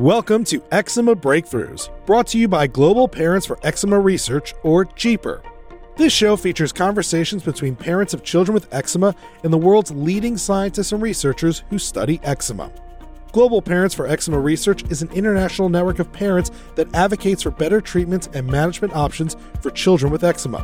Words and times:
Welcome 0.00 0.44
to 0.44 0.62
Eczema 0.72 1.14
Breakthroughs, 1.14 1.90
brought 2.06 2.26
to 2.28 2.38
you 2.38 2.48
by 2.48 2.66
Global 2.66 3.06
Parents 3.06 3.46
for 3.46 3.58
Eczema 3.62 4.00
Research, 4.00 4.54
or 4.62 4.86
GPER. 4.86 5.42
This 5.96 6.10
show 6.10 6.38
features 6.38 6.72
conversations 6.72 7.42
between 7.42 7.76
parents 7.76 8.14
of 8.14 8.24
children 8.24 8.54
with 8.54 8.72
eczema 8.72 9.14
and 9.44 9.52
the 9.52 9.58
world's 9.58 9.90
leading 9.90 10.38
scientists 10.38 10.92
and 10.92 11.02
researchers 11.02 11.64
who 11.68 11.78
study 11.78 12.18
eczema. 12.22 12.72
Global 13.32 13.60
Parents 13.60 13.94
for 13.94 14.06
Eczema 14.06 14.40
Research 14.40 14.90
is 14.90 15.02
an 15.02 15.10
international 15.10 15.68
network 15.68 15.98
of 15.98 16.10
parents 16.10 16.50
that 16.76 16.94
advocates 16.94 17.42
for 17.42 17.50
better 17.50 17.82
treatments 17.82 18.30
and 18.32 18.46
management 18.46 18.96
options 18.96 19.36
for 19.60 19.70
children 19.70 20.10
with 20.10 20.24
eczema. 20.24 20.60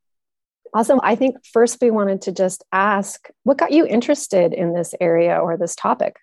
Awesome. 0.76 1.00
I 1.02 1.14
think 1.14 1.36
first 1.54 1.78
we 1.80 1.90
wanted 1.90 2.20
to 2.22 2.32
just 2.32 2.62
ask 2.70 3.30
what 3.44 3.56
got 3.56 3.72
you 3.72 3.86
interested 3.86 4.52
in 4.52 4.74
this 4.74 4.94
area 5.00 5.38
or 5.38 5.56
this 5.56 5.74
topic? 5.74 6.16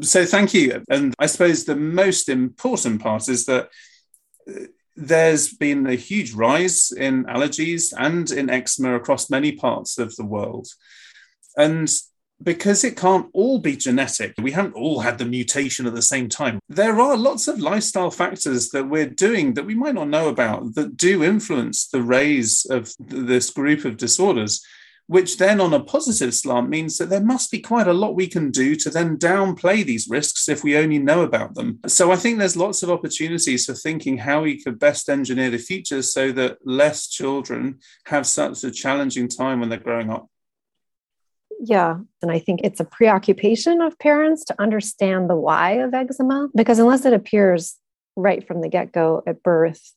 So, 0.00 0.24
thank 0.24 0.54
you. 0.54 0.82
And 0.88 1.14
I 1.18 1.26
suppose 1.26 1.66
the 1.66 1.76
most 1.76 2.30
important 2.30 3.02
part 3.02 3.28
is 3.28 3.44
that 3.44 3.68
uh, 4.48 4.60
there's 4.96 5.52
been 5.52 5.86
a 5.86 5.94
huge 5.94 6.32
rise 6.32 6.90
in 6.90 7.24
allergies 7.24 7.92
and 7.94 8.30
in 8.30 8.48
eczema 8.48 8.96
across 8.96 9.28
many 9.28 9.52
parts 9.52 9.98
of 9.98 10.16
the 10.16 10.24
world. 10.24 10.68
And 11.54 11.86
because 12.42 12.84
it 12.84 12.96
can't 12.96 13.28
all 13.32 13.58
be 13.58 13.76
genetic, 13.76 14.34
we 14.40 14.52
haven't 14.52 14.74
all 14.74 15.00
had 15.00 15.18
the 15.18 15.24
mutation 15.24 15.86
at 15.86 15.94
the 15.94 16.02
same 16.02 16.28
time. 16.28 16.58
There 16.68 16.98
are 17.00 17.16
lots 17.16 17.48
of 17.48 17.60
lifestyle 17.60 18.10
factors 18.10 18.70
that 18.70 18.88
we're 18.88 19.06
doing 19.06 19.54
that 19.54 19.66
we 19.66 19.74
might 19.74 19.94
not 19.94 20.08
know 20.08 20.28
about 20.28 20.74
that 20.74 20.96
do 20.96 21.22
influence 21.22 21.86
the 21.86 22.02
rise 22.02 22.64
of 22.70 22.92
this 22.98 23.50
group 23.50 23.84
of 23.84 23.96
disorders, 23.96 24.64
which 25.06 25.38
then 25.38 25.60
on 25.60 25.74
a 25.74 25.82
positive 25.82 26.32
slant 26.32 26.68
means 26.68 26.96
that 26.96 27.10
there 27.10 27.20
must 27.20 27.50
be 27.50 27.58
quite 27.58 27.88
a 27.88 27.92
lot 27.92 28.14
we 28.14 28.28
can 28.28 28.50
do 28.50 28.76
to 28.76 28.88
then 28.88 29.18
downplay 29.18 29.84
these 29.84 30.08
risks 30.08 30.48
if 30.48 30.62
we 30.62 30.76
only 30.76 31.00
know 31.00 31.22
about 31.22 31.54
them. 31.56 31.80
So 31.88 32.12
I 32.12 32.16
think 32.16 32.38
there's 32.38 32.56
lots 32.56 32.84
of 32.84 32.90
opportunities 32.90 33.66
for 33.66 33.74
thinking 33.74 34.18
how 34.18 34.42
we 34.42 34.62
could 34.62 34.78
best 34.78 35.08
engineer 35.08 35.50
the 35.50 35.58
future 35.58 36.02
so 36.02 36.30
that 36.32 36.58
less 36.64 37.08
children 37.08 37.80
have 38.06 38.24
such 38.24 38.62
a 38.62 38.70
challenging 38.70 39.26
time 39.26 39.58
when 39.58 39.68
they're 39.68 39.80
growing 39.80 40.10
up. 40.10 40.29
Yeah. 41.62 41.98
And 42.22 42.30
I 42.30 42.38
think 42.38 42.60
it's 42.64 42.80
a 42.80 42.84
preoccupation 42.84 43.82
of 43.82 43.98
parents 43.98 44.44
to 44.46 44.54
understand 44.58 45.28
the 45.28 45.36
why 45.36 45.72
of 45.72 45.92
eczema, 45.92 46.48
because 46.54 46.78
unless 46.78 47.04
it 47.04 47.12
appears 47.12 47.76
right 48.16 48.46
from 48.46 48.62
the 48.62 48.68
get 48.68 48.92
go 48.92 49.22
at 49.26 49.42
birth, 49.42 49.92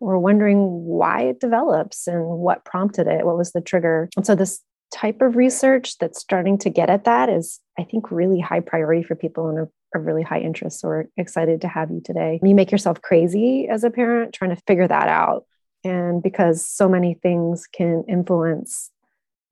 we're 0.00 0.18
wondering 0.18 0.58
why 0.84 1.22
it 1.22 1.38
develops 1.38 2.06
and 2.06 2.24
what 2.24 2.64
prompted 2.64 3.06
it, 3.06 3.26
what 3.26 3.36
was 3.36 3.52
the 3.52 3.60
trigger. 3.60 4.08
And 4.16 4.26
so, 4.26 4.34
this 4.34 4.60
type 4.92 5.22
of 5.22 5.36
research 5.36 5.98
that's 5.98 6.18
starting 6.18 6.58
to 6.58 6.70
get 6.70 6.90
at 6.90 7.04
that 7.04 7.28
is, 7.28 7.60
I 7.78 7.84
think, 7.84 8.10
really 8.10 8.40
high 8.40 8.60
priority 8.60 9.02
for 9.02 9.14
people 9.14 9.48
and 9.48 9.58
a, 9.58 9.98
really 9.98 10.22
high 10.22 10.40
interest. 10.40 10.80
So, 10.80 10.88
we're 10.88 11.04
excited 11.16 11.60
to 11.60 11.68
have 11.68 11.90
you 11.90 12.00
today. 12.02 12.40
You 12.42 12.54
make 12.54 12.72
yourself 12.72 13.00
crazy 13.02 13.68
as 13.68 13.84
a 13.84 13.90
parent 13.90 14.32
trying 14.32 14.56
to 14.56 14.62
figure 14.66 14.88
that 14.88 15.08
out. 15.08 15.44
And 15.84 16.22
because 16.22 16.66
so 16.66 16.88
many 16.88 17.14
things 17.14 17.66
can 17.66 18.04
influence 18.08 18.90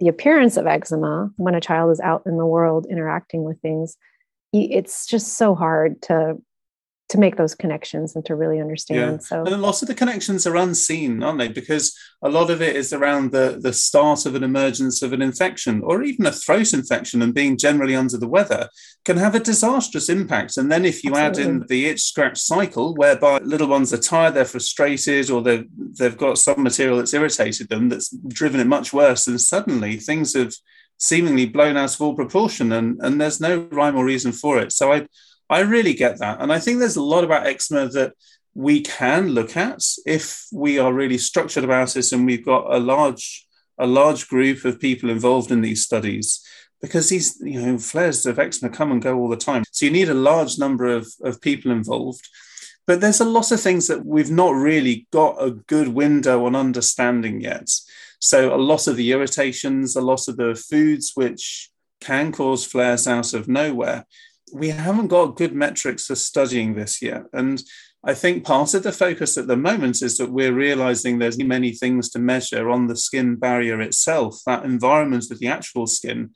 the 0.01 0.09
appearance 0.09 0.57
of 0.57 0.67
eczema 0.67 1.31
when 1.37 1.55
a 1.55 1.61
child 1.61 1.91
is 1.93 2.01
out 2.01 2.23
in 2.27 2.37
the 2.37 2.47
world 2.47 2.87
interacting 2.91 3.45
with 3.45 3.61
things 3.61 3.97
it's 4.53 5.07
just 5.07 5.37
so 5.39 5.55
hard 5.55 6.01
to 6.03 6.37
to 7.11 7.19
make 7.19 7.35
those 7.35 7.57
connections 7.57 8.15
and 8.15 8.25
to 8.25 8.37
really 8.37 8.61
understand. 8.61 9.13
Yeah. 9.15 9.19
So 9.19 9.45
and 9.45 9.61
lots 9.61 9.83
of 9.83 9.89
the 9.89 9.97
connections 9.97 10.47
are 10.47 10.57
unseen, 10.57 11.23
aren't 11.25 11.41
they? 11.41 11.49
Because 11.49 11.99
a 12.23 12.29
lot 12.29 12.51
of 12.51 12.63
it 12.63 12.77
is 12.77 12.93
around 12.93 13.33
the, 13.33 13.59
the 13.61 13.73
start 13.73 14.27
of 14.27 14.37
an 14.37 14.45
emergence 14.45 15.03
of 15.03 15.13
an 15.13 15.21
infection 15.21 15.83
or 15.83 16.05
even 16.05 16.27
a 16.27 16.33
throat 16.33 16.73
infection 16.73 17.21
and 17.21 17.35
being 17.35 17.57
generally 17.57 17.97
under 17.97 18.17
the 18.17 18.29
weather 18.29 18.69
can 19.05 19.17
have 19.17 19.35
a 19.35 19.41
disastrous 19.41 20.09
impact. 20.09 20.57
And 20.57 20.71
then 20.71 20.85
if 20.85 21.03
you 21.03 21.17
Absolutely. 21.17 21.43
add 21.43 21.49
in 21.49 21.67
the 21.67 21.87
itch 21.87 22.03
scratch 22.03 22.39
cycle, 22.39 22.95
whereby 22.95 23.39
little 23.39 23.69
ones 23.69 23.93
are 23.93 23.99
tired, 23.99 24.35
they're 24.35 24.45
frustrated, 24.45 25.31
or 25.31 25.43
they've 25.43 25.67
they've 25.77 26.17
got 26.17 26.39
some 26.39 26.63
material 26.63 26.99
that's 26.99 27.15
irritated 27.15 27.69
them 27.69 27.89
that's 27.89 28.11
driven 28.29 28.61
it 28.61 28.69
much 28.69 28.93
worse, 28.93 29.27
and 29.27 29.41
suddenly 29.41 29.97
things 29.97 30.35
have 30.35 30.53
seemingly 30.99 31.47
blown 31.47 31.77
out 31.77 31.95
of 31.95 32.01
all 32.03 32.15
proportion 32.15 32.73
and, 32.73 33.01
and 33.01 33.19
there's 33.19 33.41
no 33.41 33.67
rhyme 33.73 33.97
or 33.97 34.05
reason 34.05 34.33
for 34.33 34.59
it. 34.59 34.71
So 34.71 34.93
I 34.93 35.07
I 35.51 35.61
really 35.61 35.95
get 35.95 36.21
that. 36.21 36.41
And 36.41 36.53
I 36.53 36.61
think 36.61 36.79
there's 36.79 36.97
a 36.97 37.03
lot 37.03 37.25
about 37.25 37.47
eczema 37.47 37.89
that 37.89 38.15
we 38.55 38.83
can 38.83 39.31
look 39.31 39.57
at 39.57 39.83
if 40.07 40.47
we 40.53 40.79
are 40.79 40.93
really 40.93 41.19
structured 41.19 41.65
about 41.65 41.97
it 41.97 42.13
and 42.13 42.25
we've 42.25 42.45
got 42.45 42.73
a 42.73 42.79
large 42.79 43.47
a 43.79 43.87
large 43.87 44.29
group 44.29 44.65
of 44.67 44.79
people 44.79 45.09
involved 45.09 45.51
in 45.51 45.63
these 45.63 45.83
studies. 45.83 46.47
Because 46.81 47.09
these 47.09 47.39
you 47.43 47.61
know 47.61 47.79
flares 47.79 48.25
of 48.27 48.39
eczema 48.39 48.71
come 48.71 48.93
and 48.93 49.03
go 49.03 49.19
all 49.19 49.29
the 49.29 49.37
time. 49.37 49.65
So 49.73 49.87
you 49.87 49.93
need 49.93 50.09
a 50.09 50.15
large 50.15 50.59
number 50.59 50.87
of, 50.87 51.09
of 51.23 51.41
people 51.41 51.73
involved. 51.73 52.29
But 52.87 53.01
there's 53.01 53.21
a 53.21 53.25
lot 53.25 53.51
of 53.53 53.61
things 53.61 53.89
that 53.89 54.07
we've 54.07 54.31
not 54.31 54.55
really 54.55 55.07
got 55.13 55.43
a 55.43 55.51
good 55.51 55.89
window 55.89 56.47
on 56.47 56.55
understanding 56.55 57.41
yet. 57.41 57.69
So 58.21 58.55
a 58.55 58.57
lot 58.57 58.87
of 58.87 58.97
the 58.97 59.11
irritations 59.11 59.97
a 59.97 60.01
lot 60.01 60.29
of 60.29 60.37
the 60.37 60.55
foods 60.55 61.13
which 61.15 61.71
can 62.01 62.33
cause 62.33 62.65
flares 62.65 63.07
out 63.07 63.35
of 63.35 63.49
nowhere 63.49 64.07
we 64.53 64.69
haven't 64.69 65.09
got 65.09 65.37
good 65.37 65.55
metrics 65.55 66.07
for 66.07 66.15
studying 66.15 66.75
this 66.75 67.03
yet. 67.03 67.25
And 67.33 67.63
I 68.03 68.15
think 68.15 68.45
part 68.45 68.73
of 68.75 68.83
the 68.83 68.93
focus 68.93 69.37
at 69.37 69.47
the 69.47 69.57
moment 69.57 70.03
is 70.03 70.17
that 70.17 70.33
we're 70.33 70.55
realizing 70.55 71.19
there's 71.19 71.39
many 71.39 71.73
things 71.73 72.09
to 72.11 72.19
measure 72.19 72.71
on 72.71 72.87
the 72.87 72.97
skin 72.97 73.37
barrier 73.37 73.81
itself. 73.81 74.41
That 74.47 74.65
environment 74.65 75.31
of 75.31 75.39
the 75.39 75.49
actual 75.49 75.87
skin 75.87 76.31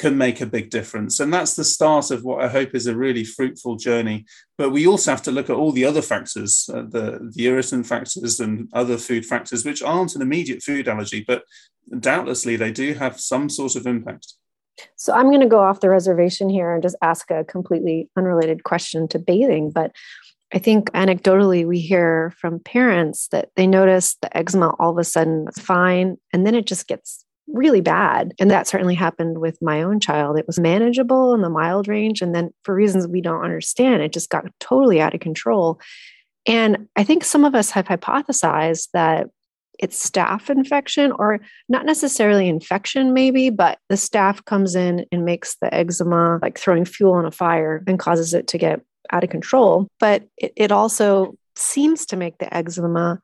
can 0.00 0.18
make 0.18 0.40
a 0.40 0.46
big 0.46 0.70
difference. 0.70 1.20
And 1.20 1.32
that's 1.32 1.54
the 1.54 1.64
start 1.64 2.10
of 2.10 2.24
what 2.24 2.42
I 2.42 2.48
hope 2.48 2.74
is 2.74 2.88
a 2.88 2.96
really 2.96 3.22
fruitful 3.22 3.76
journey. 3.76 4.26
But 4.58 4.70
we 4.70 4.88
also 4.88 5.12
have 5.12 5.22
to 5.22 5.30
look 5.30 5.48
at 5.48 5.56
all 5.56 5.70
the 5.70 5.84
other 5.84 6.02
factors, 6.02 6.68
uh, 6.72 6.82
the, 6.82 7.30
the 7.32 7.46
irritant 7.46 7.86
factors 7.86 8.40
and 8.40 8.68
other 8.72 8.98
food 8.98 9.24
factors, 9.24 9.64
which 9.64 9.82
aren't 9.82 10.16
an 10.16 10.22
immediate 10.22 10.62
food 10.62 10.88
allergy, 10.88 11.24
but 11.24 11.44
doubtlessly 12.00 12.56
they 12.56 12.72
do 12.72 12.94
have 12.94 13.20
some 13.20 13.48
sort 13.48 13.76
of 13.76 13.86
impact. 13.86 14.34
So 14.96 15.12
I'm 15.12 15.26
going 15.26 15.40
to 15.40 15.46
go 15.46 15.60
off 15.60 15.80
the 15.80 15.88
reservation 15.88 16.48
here 16.48 16.72
and 16.72 16.82
just 16.82 16.96
ask 17.02 17.30
a 17.30 17.44
completely 17.44 18.08
unrelated 18.16 18.64
question 18.64 19.08
to 19.08 19.18
bathing. 19.18 19.70
But 19.70 19.92
I 20.52 20.58
think 20.58 20.90
anecdotally, 20.92 21.66
we 21.66 21.80
hear 21.80 22.32
from 22.38 22.60
parents 22.60 23.28
that 23.28 23.50
they 23.56 23.66
notice 23.66 24.16
the 24.22 24.36
eczema 24.36 24.74
all 24.78 24.90
of 24.90 24.98
a 24.98 25.04
sudden 25.04 25.46
is 25.48 25.62
fine, 25.62 26.16
and 26.32 26.46
then 26.46 26.54
it 26.54 26.66
just 26.66 26.86
gets 26.86 27.24
really 27.48 27.80
bad. 27.80 28.32
And 28.38 28.50
that 28.50 28.66
certainly 28.66 28.94
happened 28.94 29.38
with 29.38 29.60
my 29.60 29.82
own 29.82 30.00
child. 30.00 30.38
It 30.38 30.46
was 30.46 30.58
manageable 30.58 31.34
in 31.34 31.42
the 31.42 31.50
mild 31.50 31.88
range. 31.88 32.22
And 32.22 32.34
then, 32.34 32.52
for 32.62 32.74
reasons 32.74 33.06
we 33.06 33.20
don't 33.20 33.44
understand, 33.44 34.02
it 34.02 34.12
just 34.12 34.30
got 34.30 34.46
totally 34.60 35.00
out 35.00 35.14
of 35.14 35.20
control. 35.20 35.80
And 36.46 36.88
I 36.96 37.04
think 37.04 37.24
some 37.24 37.44
of 37.44 37.54
us 37.54 37.70
have 37.70 37.86
hypothesized 37.86 38.88
that 38.92 39.28
it's 39.78 40.08
staph 40.08 40.50
infection 40.50 41.12
or 41.18 41.40
not 41.68 41.84
necessarily 41.84 42.48
infection 42.48 43.12
maybe 43.12 43.50
but 43.50 43.78
the 43.88 43.96
staph 43.96 44.44
comes 44.44 44.74
in 44.74 45.04
and 45.10 45.24
makes 45.24 45.56
the 45.60 45.72
eczema 45.74 46.38
like 46.42 46.58
throwing 46.58 46.84
fuel 46.84 47.12
on 47.12 47.26
a 47.26 47.30
fire 47.30 47.82
and 47.86 47.98
causes 47.98 48.34
it 48.34 48.46
to 48.46 48.58
get 48.58 48.80
out 49.12 49.24
of 49.24 49.30
control. 49.30 49.88
But 50.00 50.24
it, 50.36 50.52
it 50.56 50.72
also 50.72 51.36
seems 51.56 52.06
to 52.06 52.16
make 52.16 52.38
the 52.38 52.54
eczema 52.54 53.20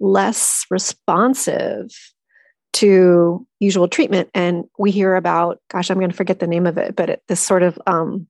less 0.00 0.66
responsive 0.70 1.88
to 2.74 3.46
usual 3.60 3.88
treatment. 3.88 4.30
And 4.34 4.64
we 4.78 4.90
hear 4.90 5.16
about 5.16 5.60
gosh 5.70 5.90
i'm 5.90 5.98
going 5.98 6.10
to 6.10 6.16
forget 6.16 6.38
the 6.38 6.46
name 6.46 6.66
of 6.66 6.78
it 6.78 6.94
but 6.94 7.10
it, 7.10 7.22
this 7.28 7.40
sort 7.40 7.62
of 7.62 7.78
um, 7.86 8.26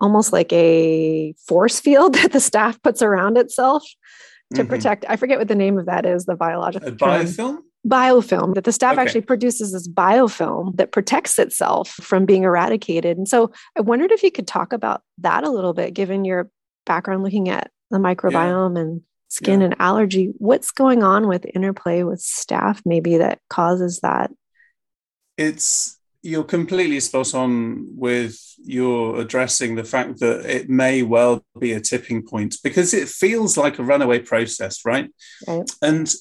almost 0.00 0.32
like 0.32 0.52
a 0.52 1.34
force 1.46 1.80
field 1.80 2.14
that 2.16 2.32
the 2.32 2.38
staph 2.38 2.82
puts 2.82 3.02
around 3.02 3.36
itself 3.36 3.84
to 4.54 4.62
mm-hmm. 4.62 4.68
protect. 4.68 5.04
I 5.08 5.16
forget 5.16 5.38
what 5.38 5.48
the 5.48 5.54
name 5.54 5.78
of 5.78 5.86
that 5.86 6.04
is. 6.06 6.24
The 6.24 6.36
biological 6.36 6.88
a 6.88 6.92
biofilm. 6.92 7.58
biofilm 7.86 8.54
that 8.54 8.64
the 8.64 8.70
staph 8.70 8.92
okay. 8.92 9.02
actually 9.02 9.20
produces 9.22 9.72
this 9.72 9.88
biofilm 9.88 10.76
that 10.76 10.92
protects 10.92 11.38
itself 11.38 11.90
from 11.90 12.26
being 12.26 12.42
eradicated. 12.42 13.16
And 13.16 13.28
so 13.28 13.52
I 13.76 13.82
wondered 13.82 14.10
if 14.10 14.22
you 14.22 14.32
could 14.32 14.46
talk 14.46 14.72
about 14.72 15.02
that 15.18 15.44
a 15.44 15.50
little 15.50 15.72
bit, 15.72 15.94
given 15.94 16.24
your 16.24 16.50
background 16.86 17.22
looking 17.22 17.48
at 17.48 17.70
the 17.90 17.98
microbiome 17.98 18.76
yeah. 18.76 18.82
and 18.82 19.02
skin 19.28 19.60
yeah. 19.60 19.66
and 19.66 19.76
allergy. 19.78 20.32
What's 20.38 20.72
going 20.72 21.02
on 21.02 21.28
with 21.28 21.46
interplay 21.54 22.02
with 22.02 22.20
staph, 22.20 22.82
maybe 22.84 23.18
that 23.18 23.38
causes 23.48 24.00
that? 24.00 24.30
It's 25.38 25.99
you're 26.22 26.44
completely 26.44 27.00
spot 27.00 27.34
on 27.34 27.86
with 27.96 28.38
your 28.58 29.20
addressing 29.20 29.74
the 29.74 29.84
fact 29.84 30.20
that 30.20 30.44
it 30.44 30.68
may 30.68 31.02
well 31.02 31.44
be 31.58 31.72
a 31.72 31.80
tipping 31.80 32.22
point 32.22 32.56
because 32.62 32.92
it 32.92 33.08
feels 33.08 33.56
like 33.56 33.78
a 33.78 33.84
runaway 33.84 34.18
process, 34.18 34.84
right? 34.84 35.10
right. 35.48 35.70
And 35.80 36.12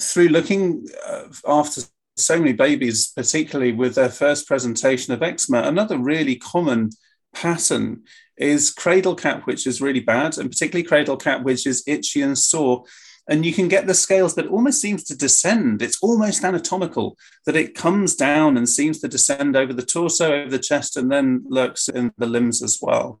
through 0.00 0.28
looking 0.28 0.86
uh, 1.06 1.24
after 1.46 1.82
so 2.16 2.38
many 2.38 2.52
babies, 2.52 3.12
particularly 3.14 3.72
with 3.72 3.94
their 3.94 4.08
first 4.08 4.46
presentation 4.46 5.12
of 5.12 5.22
eczema, 5.22 5.62
another 5.62 5.98
really 5.98 6.36
common 6.36 6.90
pattern 7.34 8.02
is 8.36 8.70
cradle 8.70 9.14
cap, 9.14 9.46
which 9.46 9.66
is 9.66 9.82
really 9.82 10.00
bad, 10.00 10.38
and 10.38 10.50
particularly 10.50 10.86
cradle 10.86 11.16
cap, 11.16 11.42
which 11.42 11.66
is 11.66 11.84
itchy 11.86 12.22
and 12.22 12.38
sore. 12.38 12.84
And 13.28 13.46
you 13.46 13.52
can 13.52 13.68
get 13.68 13.86
the 13.86 13.94
scales, 13.94 14.34
that 14.34 14.48
almost 14.48 14.80
seems 14.80 15.04
to 15.04 15.16
descend. 15.16 15.80
It's 15.80 16.02
almost 16.02 16.44
anatomical 16.44 17.16
that 17.46 17.56
it 17.56 17.74
comes 17.74 18.16
down 18.16 18.56
and 18.56 18.68
seems 18.68 18.98
to 19.00 19.08
descend 19.08 19.56
over 19.56 19.72
the 19.72 19.86
torso, 19.86 20.32
over 20.32 20.50
the 20.50 20.58
chest, 20.58 20.96
and 20.96 21.10
then 21.10 21.44
lurks 21.48 21.88
in 21.88 22.12
the 22.18 22.26
limbs 22.26 22.62
as 22.62 22.80
well. 22.82 23.20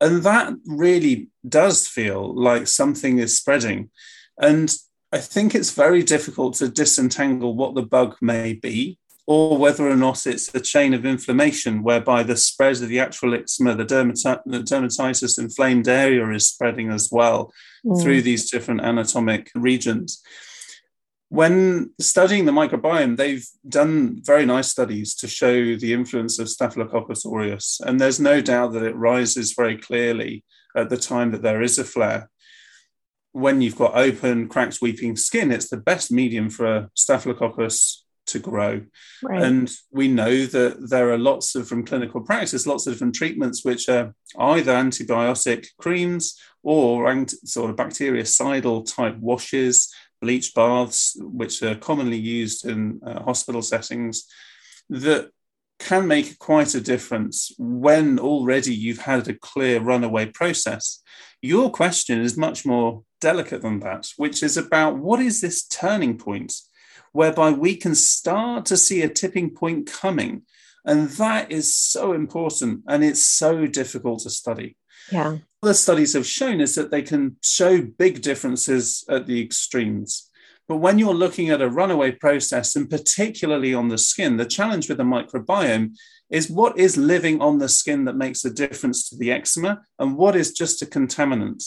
And 0.00 0.22
that 0.22 0.54
really 0.66 1.28
does 1.48 1.88
feel 1.88 2.34
like 2.34 2.66
something 2.66 3.18
is 3.18 3.38
spreading. 3.38 3.90
And 4.38 4.72
I 5.12 5.18
think 5.18 5.54
it's 5.54 5.72
very 5.72 6.02
difficult 6.02 6.54
to 6.56 6.68
disentangle 6.68 7.56
what 7.56 7.74
the 7.74 7.82
bug 7.82 8.16
may 8.20 8.52
be 8.52 8.98
or 9.30 9.56
whether 9.56 9.88
or 9.88 9.94
not 9.94 10.26
it's 10.26 10.52
a 10.56 10.60
chain 10.60 10.92
of 10.92 11.06
inflammation 11.06 11.84
whereby 11.84 12.20
the 12.20 12.36
spread 12.36 12.82
of 12.82 12.88
the 12.88 12.98
actual 12.98 13.32
eczema, 13.32 13.76
the, 13.76 13.84
dermati- 13.84 14.42
the 14.44 14.58
dermatitis 14.58 15.38
inflamed 15.38 15.86
area 15.86 16.28
is 16.30 16.48
spreading 16.48 16.90
as 16.90 17.10
well 17.12 17.52
mm. 17.86 18.02
through 18.02 18.20
these 18.20 18.50
different 18.50 18.80
anatomic 18.80 19.48
regions. 19.54 20.20
When 21.28 21.92
studying 22.00 22.44
the 22.44 22.50
microbiome, 22.50 23.16
they've 23.16 23.46
done 23.68 24.20
very 24.20 24.44
nice 24.44 24.66
studies 24.66 25.14
to 25.18 25.28
show 25.28 25.76
the 25.76 25.92
influence 25.92 26.40
of 26.40 26.48
Staphylococcus 26.48 27.24
aureus, 27.24 27.80
and 27.86 28.00
there's 28.00 28.18
no 28.18 28.40
doubt 28.40 28.72
that 28.72 28.82
it 28.82 28.96
rises 28.96 29.54
very 29.56 29.76
clearly 29.76 30.42
at 30.76 30.90
the 30.90 30.96
time 30.96 31.30
that 31.30 31.42
there 31.42 31.62
is 31.62 31.78
a 31.78 31.84
flare 31.84 32.28
when 33.32 33.60
you've 33.60 33.78
got 33.78 33.96
open, 33.96 34.48
cracked, 34.48 34.78
weeping 34.82 35.14
skin, 35.14 35.52
it's 35.52 35.70
the 35.70 35.76
best 35.76 36.10
medium 36.10 36.50
for 36.50 36.66
a 36.66 36.90
staphylococcus 36.96 38.04
to 38.30 38.38
grow. 38.38 38.82
Right. 39.22 39.42
And 39.42 39.70
we 39.90 40.08
know 40.08 40.46
that 40.46 40.90
there 40.90 41.10
are 41.10 41.18
lots 41.18 41.54
of, 41.54 41.68
from 41.68 41.84
clinical 41.84 42.20
practice, 42.20 42.66
lots 42.66 42.86
of 42.86 42.92
different 42.92 43.14
treatments 43.14 43.64
which 43.64 43.88
are 43.88 44.14
either 44.38 44.72
antibiotic 44.72 45.68
creams 45.78 46.38
or 46.62 47.26
sort 47.44 47.70
of 47.70 47.76
bactericidal 47.76 48.84
type 48.94 49.16
washes, 49.18 49.92
bleach 50.20 50.54
baths, 50.54 51.16
which 51.20 51.62
are 51.62 51.74
commonly 51.74 52.18
used 52.18 52.66
in 52.66 53.00
uh, 53.06 53.22
hospital 53.22 53.62
settings, 53.62 54.26
that 54.90 55.30
can 55.78 56.06
make 56.06 56.38
quite 56.38 56.74
a 56.74 56.80
difference 56.80 57.52
when 57.58 58.18
already 58.18 58.74
you've 58.74 59.00
had 59.00 59.26
a 59.28 59.34
clear 59.34 59.80
runaway 59.80 60.26
process. 60.26 61.02
Your 61.40 61.70
question 61.70 62.20
is 62.20 62.36
much 62.36 62.66
more 62.66 63.02
delicate 63.20 63.62
than 63.62 63.80
that, 63.80 64.08
which 64.16 64.42
is 64.42 64.56
about 64.58 64.98
what 64.98 65.20
is 65.20 65.40
this 65.40 65.66
turning 65.66 66.18
point 66.18 66.52
whereby 67.12 67.50
we 67.50 67.76
can 67.76 67.94
start 67.94 68.66
to 68.66 68.76
see 68.76 69.02
a 69.02 69.08
tipping 69.08 69.50
point 69.50 69.90
coming. 69.90 70.42
And 70.84 71.10
that 71.10 71.52
is 71.52 71.74
so 71.74 72.12
important 72.12 72.82
and 72.88 73.04
it's 73.04 73.22
so 73.22 73.66
difficult 73.66 74.20
to 74.22 74.30
study. 74.30 74.76
Yeah. 75.12 75.38
The 75.62 75.74
studies 75.74 76.14
have 76.14 76.26
shown 76.26 76.60
is 76.60 76.74
that 76.76 76.90
they 76.90 77.02
can 77.02 77.36
show 77.42 77.82
big 77.82 78.22
differences 78.22 79.04
at 79.08 79.26
the 79.26 79.42
extremes. 79.42 80.30
But 80.68 80.76
when 80.76 80.98
you're 80.98 81.12
looking 81.12 81.50
at 81.50 81.60
a 81.60 81.68
runaway 81.68 82.12
process, 82.12 82.76
and 82.76 82.88
particularly 82.88 83.74
on 83.74 83.88
the 83.88 83.98
skin, 83.98 84.36
the 84.36 84.46
challenge 84.46 84.88
with 84.88 84.98
the 84.98 85.04
microbiome 85.04 85.96
is 86.30 86.48
what 86.48 86.78
is 86.78 86.96
living 86.96 87.42
on 87.42 87.58
the 87.58 87.68
skin 87.68 88.04
that 88.04 88.16
makes 88.16 88.44
a 88.44 88.50
difference 88.52 89.08
to 89.08 89.16
the 89.16 89.32
eczema 89.32 89.82
and 89.98 90.16
what 90.16 90.36
is 90.36 90.52
just 90.52 90.80
a 90.80 90.86
contaminant. 90.86 91.64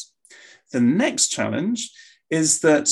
The 0.72 0.80
next 0.80 1.28
challenge 1.28 1.92
is 2.30 2.62
that 2.62 2.90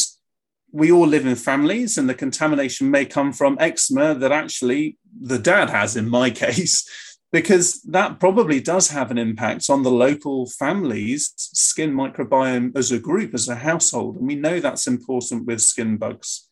we 0.72 0.92
all 0.92 1.08
live 1.08 1.26
in 1.26 1.36
families, 1.36 1.98
and 1.98 2.10
the 2.10 2.14
contamination 2.14 2.90
may 2.90 3.06
come 3.06 3.34
from 3.34 3.58
eczema 3.60 4.16
that 4.16 4.32
actually 4.32 4.98
the 5.20 5.40
dad 5.40 5.70
has, 5.70 5.96
in 5.96 6.10
my 6.10 6.30
case, 6.44 6.90
because 7.32 7.82
that 7.84 8.20
probably 8.20 8.60
does 8.60 8.90
have 8.90 9.12
an 9.12 9.18
impact 9.18 9.70
on 9.70 9.84
the 9.84 9.92
local 9.92 10.46
family's 10.48 11.34
skin 11.38 11.94
microbiome 11.94 12.76
as 12.76 12.92
a 12.92 13.00
group, 13.00 13.34
as 13.34 13.48
a 13.48 13.56
household. 13.56 14.18
And 14.18 14.28
we 14.28 14.36
know 14.36 14.60
that's 14.60 14.88
important 14.88 15.46
with 15.46 15.62
skin 15.62 15.98
bugs. 15.98 16.48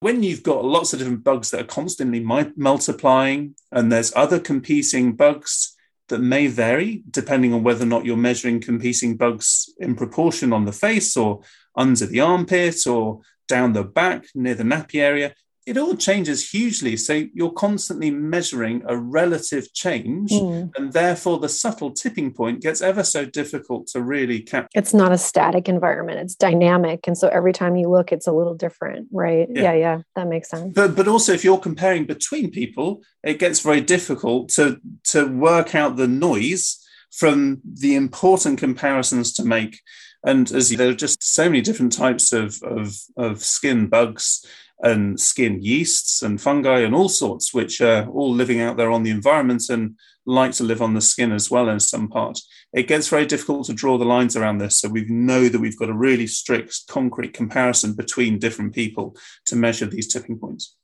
When 0.00 0.22
you've 0.22 0.42
got 0.42 0.64
lots 0.64 0.92
of 0.92 0.98
different 0.98 1.24
bugs 1.24 1.50
that 1.50 1.60
are 1.60 1.64
constantly 1.64 2.20
multiplying, 2.20 3.54
and 3.72 3.90
there's 3.90 4.12
other 4.14 4.38
competing 4.38 5.14
bugs 5.14 5.74
that 6.08 6.18
may 6.18 6.46
vary 6.46 7.02
depending 7.10 7.54
on 7.54 7.62
whether 7.62 7.84
or 7.84 7.88
not 7.88 8.04
you're 8.04 8.16
measuring 8.16 8.60
competing 8.60 9.16
bugs 9.16 9.72
in 9.78 9.94
proportion 9.94 10.52
on 10.52 10.64
the 10.64 10.72
face 10.72 11.16
or 11.16 11.40
under 11.76 12.06
the 12.06 12.20
armpit 12.20 12.86
or 12.86 13.20
down 13.48 13.72
the 13.72 13.84
back 13.84 14.26
near 14.34 14.54
the 14.54 14.64
nappy 14.64 15.00
area. 15.00 15.34
It 15.66 15.78
all 15.78 15.96
changes 15.96 16.50
hugely. 16.50 16.94
So 16.98 17.24
you're 17.32 17.50
constantly 17.50 18.10
measuring 18.10 18.82
a 18.86 18.98
relative 18.98 19.72
change, 19.72 20.30
mm. 20.30 20.70
and 20.76 20.92
therefore 20.92 21.38
the 21.38 21.48
subtle 21.48 21.90
tipping 21.90 22.34
point 22.34 22.60
gets 22.60 22.82
ever 22.82 23.02
so 23.02 23.24
difficult 23.24 23.86
to 23.88 24.02
really 24.02 24.40
capture. 24.40 24.68
It's 24.74 24.92
not 24.92 25.10
a 25.10 25.16
static 25.16 25.66
environment, 25.66 26.18
it's 26.18 26.34
dynamic. 26.34 27.06
And 27.06 27.16
so 27.16 27.28
every 27.28 27.54
time 27.54 27.76
you 27.76 27.88
look, 27.88 28.12
it's 28.12 28.26
a 28.26 28.32
little 28.32 28.54
different, 28.54 29.08
right? 29.10 29.48
Yeah, 29.50 29.62
yeah, 29.62 29.72
yeah 29.72 29.98
that 30.16 30.28
makes 30.28 30.50
sense. 30.50 30.74
But, 30.74 30.94
but 30.94 31.08
also, 31.08 31.32
if 31.32 31.44
you're 31.44 31.56
comparing 31.56 32.04
between 32.04 32.50
people, 32.50 33.02
it 33.22 33.38
gets 33.38 33.60
very 33.60 33.80
difficult 33.80 34.50
to, 34.50 34.78
to 35.04 35.26
work 35.26 35.74
out 35.74 35.96
the 35.96 36.08
noise 36.08 36.78
from 37.10 37.62
the 37.64 37.94
important 37.94 38.58
comparisons 38.58 39.32
to 39.34 39.44
make. 39.46 39.80
And 40.24 40.50
as 40.52 40.70
there 40.70 40.88
are 40.88 40.94
just 40.94 41.22
so 41.22 41.44
many 41.44 41.60
different 41.60 41.92
types 41.92 42.32
of, 42.32 42.62
of, 42.62 42.96
of 43.16 43.44
skin 43.44 43.88
bugs 43.88 44.44
and 44.82 45.20
skin 45.20 45.62
yeasts 45.62 46.22
and 46.22 46.40
fungi 46.40 46.80
and 46.80 46.94
all 46.94 47.08
sorts, 47.08 47.54
which 47.54 47.80
are 47.80 48.06
all 48.08 48.32
living 48.32 48.60
out 48.60 48.76
there 48.76 48.90
on 48.90 49.02
the 49.02 49.10
environment 49.10 49.64
and 49.68 49.96
like 50.26 50.52
to 50.52 50.64
live 50.64 50.80
on 50.80 50.94
the 50.94 51.00
skin 51.00 51.32
as 51.32 51.50
well 51.50 51.68
in 51.68 51.78
some 51.78 52.08
part. 52.08 52.38
It 52.72 52.88
gets 52.88 53.08
very 53.08 53.26
difficult 53.26 53.66
to 53.66 53.74
draw 53.74 53.98
the 53.98 54.04
lines 54.04 54.36
around 54.36 54.58
this. 54.58 54.78
So 54.78 54.88
we 54.88 55.04
know 55.04 55.48
that 55.48 55.60
we've 55.60 55.78
got 55.78 55.90
a 55.90 55.94
really 55.94 56.26
strict, 56.26 56.86
concrete 56.88 57.34
comparison 57.34 57.94
between 57.94 58.38
different 58.38 58.74
people 58.74 59.16
to 59.46 59.56
measure 59.56 59.86
these 59.86 60.12
tipping 60.12 60.38
points. 60.38 60.74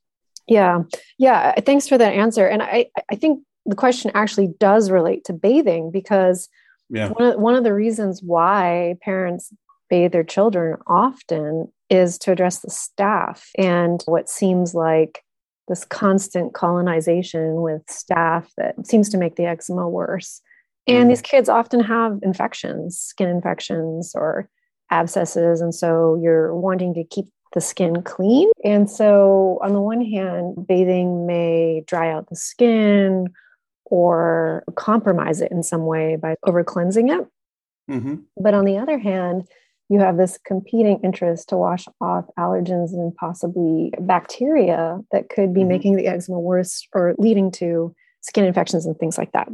Yeah. 0.47 0.83
Yeah. 1.19 1.59
Thanks 1.61 1.89
for 1.89 1.97
that 1.97 2.13
answer. 2.13 2.47
And 2.47 2.63
I, 2.63 2.87
I 3.11 3.17
think 3.17 3.43
the 3.67 3.77
question 3.77 4.11
actually 4.15 4.49
does 4.59 4.91
relate 4.91 5.25
to 5.25 5.33
bathing 5.33 5.91
because 5.91 6.49
yeah. 6.91 7.09
one, 7.09 7.33
of, 7.33 7.41
one 7.41 7.55
of 7.55 7.65
the 7.65 7.75
reasons 7.75 8.23
why 8.23 8.97
parents 9.03 9.53
bathe 9.89 10.13
their 10.13 10.25
children 10.25 10.77
often 10.87 11.71
is 11.89 12.19
to 12.19 12.33
address 12.33 12.61
the 12.61 12.71
staph 12.71 13.49
and 13.59 14.03
what 14.07 14.29
seems 14.29 14.75
like 14.75 15.23
this 15.69 15.85
constant 15.85 16.53
colonization 16.53 17.63
with 17.63 17.83
staph 17.87 18.49
that 18.57 18.87
seems 18.87 19.09
to 19.09 19.19
make 19.19 19.37
the 19.37 19.47
eczema 19.47 19.89
worse. 19.89 20.41
And 20.87 21.07
mm. 21.07 21.09
these 21.11 21.23
kids 21.23 21.49
often 21.49 21.81
have 21.81 22.19
infections, 22.23 22.99
skin 22.99 23.29
infections 23.29 24.13
or 24.15 24.49
abscesses. 24.91 25.61
And 25.61 25.75
so 25.75 26.19
you're 26.23 26.55
wanting 26.55 26.95
to 26.95 27.05
keep 27.05 27.27
the 27.53 27.61
skin 27.61 28.03
clean. 28.03 28.51
And 28.65 28.91
so, 28.91 29.59
on 29.63 29.73
the 29.73 29.81
one 29.81 30.05
hand, 30.05 30.67
bathing 30.67 31.27
may 31.27 31.83
dry 31.87 32.13
out 32.13 32.29
the 32.29 32.37
skin 32.37 33.29
or 33.91 34.65
compromise 34.77 35.41
it 35.41 35.53
in 35.53 35.63
some 35.63 35.85
way 35.85 36.17
by 36.17 36.37
over 36.47 36.65
cleansing 36.65 37.11
it. 37.11 37.27
Mm-hmm. 37.91 38.17
But 38.37 38.55
on 38.55 38.65
the 38.65 38.79
other 38.79 38.99
hand, 38.99 39.49
you 39.89 39.99
have 39.99 40.17
this 40.17 40.39
competing 40.47 41.01
interest 41.03 41.49
to 41.49 41.57
wash 41.57 41.87
off 42.01 42.25
allergens 42.39 42.93
and 42.93 43.15
possibly 43.17 43.93
bacteria 43.99 45.01
that 45.11 45.29
could 45.29 45.53
be 45.53 45.61
mm-hmm. 45.61 45.69
making 45.69 45.97
the 45.97 46.07
eczema 46.07 46.39
worse 46.39 46.87
or 46.95 47.15
leading 47.19 47.51
to 47.51 47.95
skin 48.21 48.45
infections 48.45 48.87
and 48.87 48.97
things 48.99 49.19
like 49.19 49.33
that. 49.33 49.49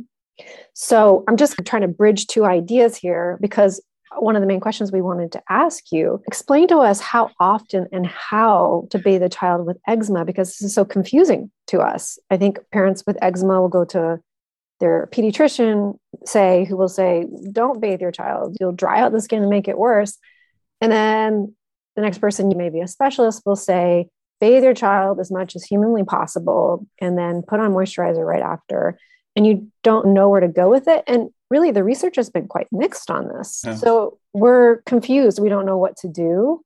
So 0.74 1.24
I'm 1.26 1.38
just 1.38 1.56
trying 1.64 1.82
to 1.82 1.88
bridge 1.88 2.26
two 2.26 2.44
ideas 2.44 2.96
here 2.96 3.38
because 3.40 3.80
one 4.18 4.36
of 4.36 4.42
the 4.42 4.46
main 4.46 4.60
questions 4.60 4.92
we 4.92 5.00
wanted 5.00 5.32
to 5.32 5.42
ask 5.48 5.90
you 5.90 6.22
explain 6.26 6.68
to 6.68 6.78
us 6.78 7.00
how 7.00 7.30
often 7.40 7.86
and 7.92 8.06
how 8.06 8.86
to 8.90 8.98
bathe 8.98 9.22
a 9.22 9.28
child 9.28 9.66
with 9.66 9.78
eczema 9.86 10.24
because 10.24 10.50
this 10.50 10.62
is 10.62 10.74
so 10.74 10.84
confusing 10.84 11.50
to 11.68 11.80
us. 11.80 12.18
I 12.30 12.36
think 12.36 12.58
parents 12.72 13.04
with 13.06 13.18
eczema 13.22 13.60
will 13.60 13.68
go 13.68 13.84
to 13.86 14.20
their 14.80 15.08
pediatrician 15.12 15.98
say 16.24 16.64
who 16.64 16.76
will 16.76 16.88
say 16.88 17.26
don't 17.52 17.80
bathe 17.80 18.00
your 18.00 18.12
child 18.12 18.56
you'll 18.60 18.72
dry 18.72 19.00
out 19.00 19.12
the 19.12 19.20
skin 19.20 19.42
and 19.42 19.50
make 19.50 19.68
it 19.68 19.78
worse 19.78 20.18
and 20.80 20.92
then 20.92 21.54
the 21.96 22.02
next 22.02 22.18
person, 22.18 22.50
you 22.50 22.56
may 22.56 22.68
be 22.68 22.80
a 22.80 22.88
specialist, 22.88 23.42
will 23.44 23.56
say, 23.56 24.08
bathe 24.38 24.62
your 24.62 24.74
child 24.74 25.18
as 25.18 25.30
much 25.30 25.56
as 25.56 25.64
humanly 25.64 26.04
possible 26.04 26.86
and 27.00 27.16
then 27.16 27.42
put 27.42 27.58
on 27.58 27.72
moisturizer 27.72 28.24
right 28.24 28.42
after. 28.42 28.98
And 29.34 29.46
you 29.46 29.70
don't 29.82 30.08
know 30.14 30.28
where 30.28 30.40
to 30.40 30.48
go 30.48 30.70
with 30.70 30.86
it. 30.88 31.04
And 31.06 31.30
really, 31.50 31.70
the 31.70 31.84
research 31.84 32.16
has 32.16 32.30
been 32.30 32.46
quite 32.46 32.68
mixed 32.70 33.10
on 33.10 33.28
this. 33.28 33.62
Yeah. 33.64 33.74
So 33.74 34.18
we're 34.32 34.82
confused. 34.82 35.40
We 35.40 35.48
don't 35.48 35.66
know 35.66 35.78
what 35.78 35.96
to 35.98 36.08
do. 36.08 36.62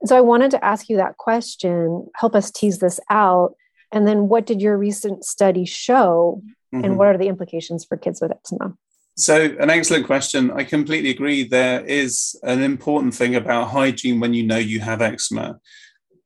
And 0.00 0.08
so 0.08 0.16
I 0.16 0.20
wanted 0.20 0.50
to 0.52 0.64
ask 0.64 0.88
you 0.88 0.98
that 0.98 1.16
question, 1.16 2.06
help 2.14 2.34
us 2.34 2.50
tease 2.50 2.78
this 2.78 3.00
out. 3.10 3.54
And 3.90 4.06
then 4.06 4.28
what 4.28 4.44
did 4.44 4.60
your 4.60 4.76
recent 4.76 5.24
study 5.24 5.64
show? 5.64 6.42
Mm-hmm. 6.74 6.84
And 6.84 6.98
what 6.98 7.08
are 7.08 7.18
the 7.18 7.28
implications 7.28 7.84
for 7.84 7.96
kids 7.96 8.20
with 8.20 8.32
eczema? 8.32 8.74
So, 9.16 9.56
an 9.60 9.70
excellent 9.70 10.06
question. 10.06 10.50
I 10.50 10.64
completely 10.64 11.10
agree. 11.10 11.44
There 11.44 11.84
is 11.84 12.34
an 12.42 12.62
important 12.62 13.14
thing 13.14 13.36
about 13.36 13.68
hygiene 13.68 14.18
when 14.18 14.34
you 14.34 14.42
know 14.42 14.58
you 14.58 14.80
have 14.80 15.00
eczema. 15.00 15.60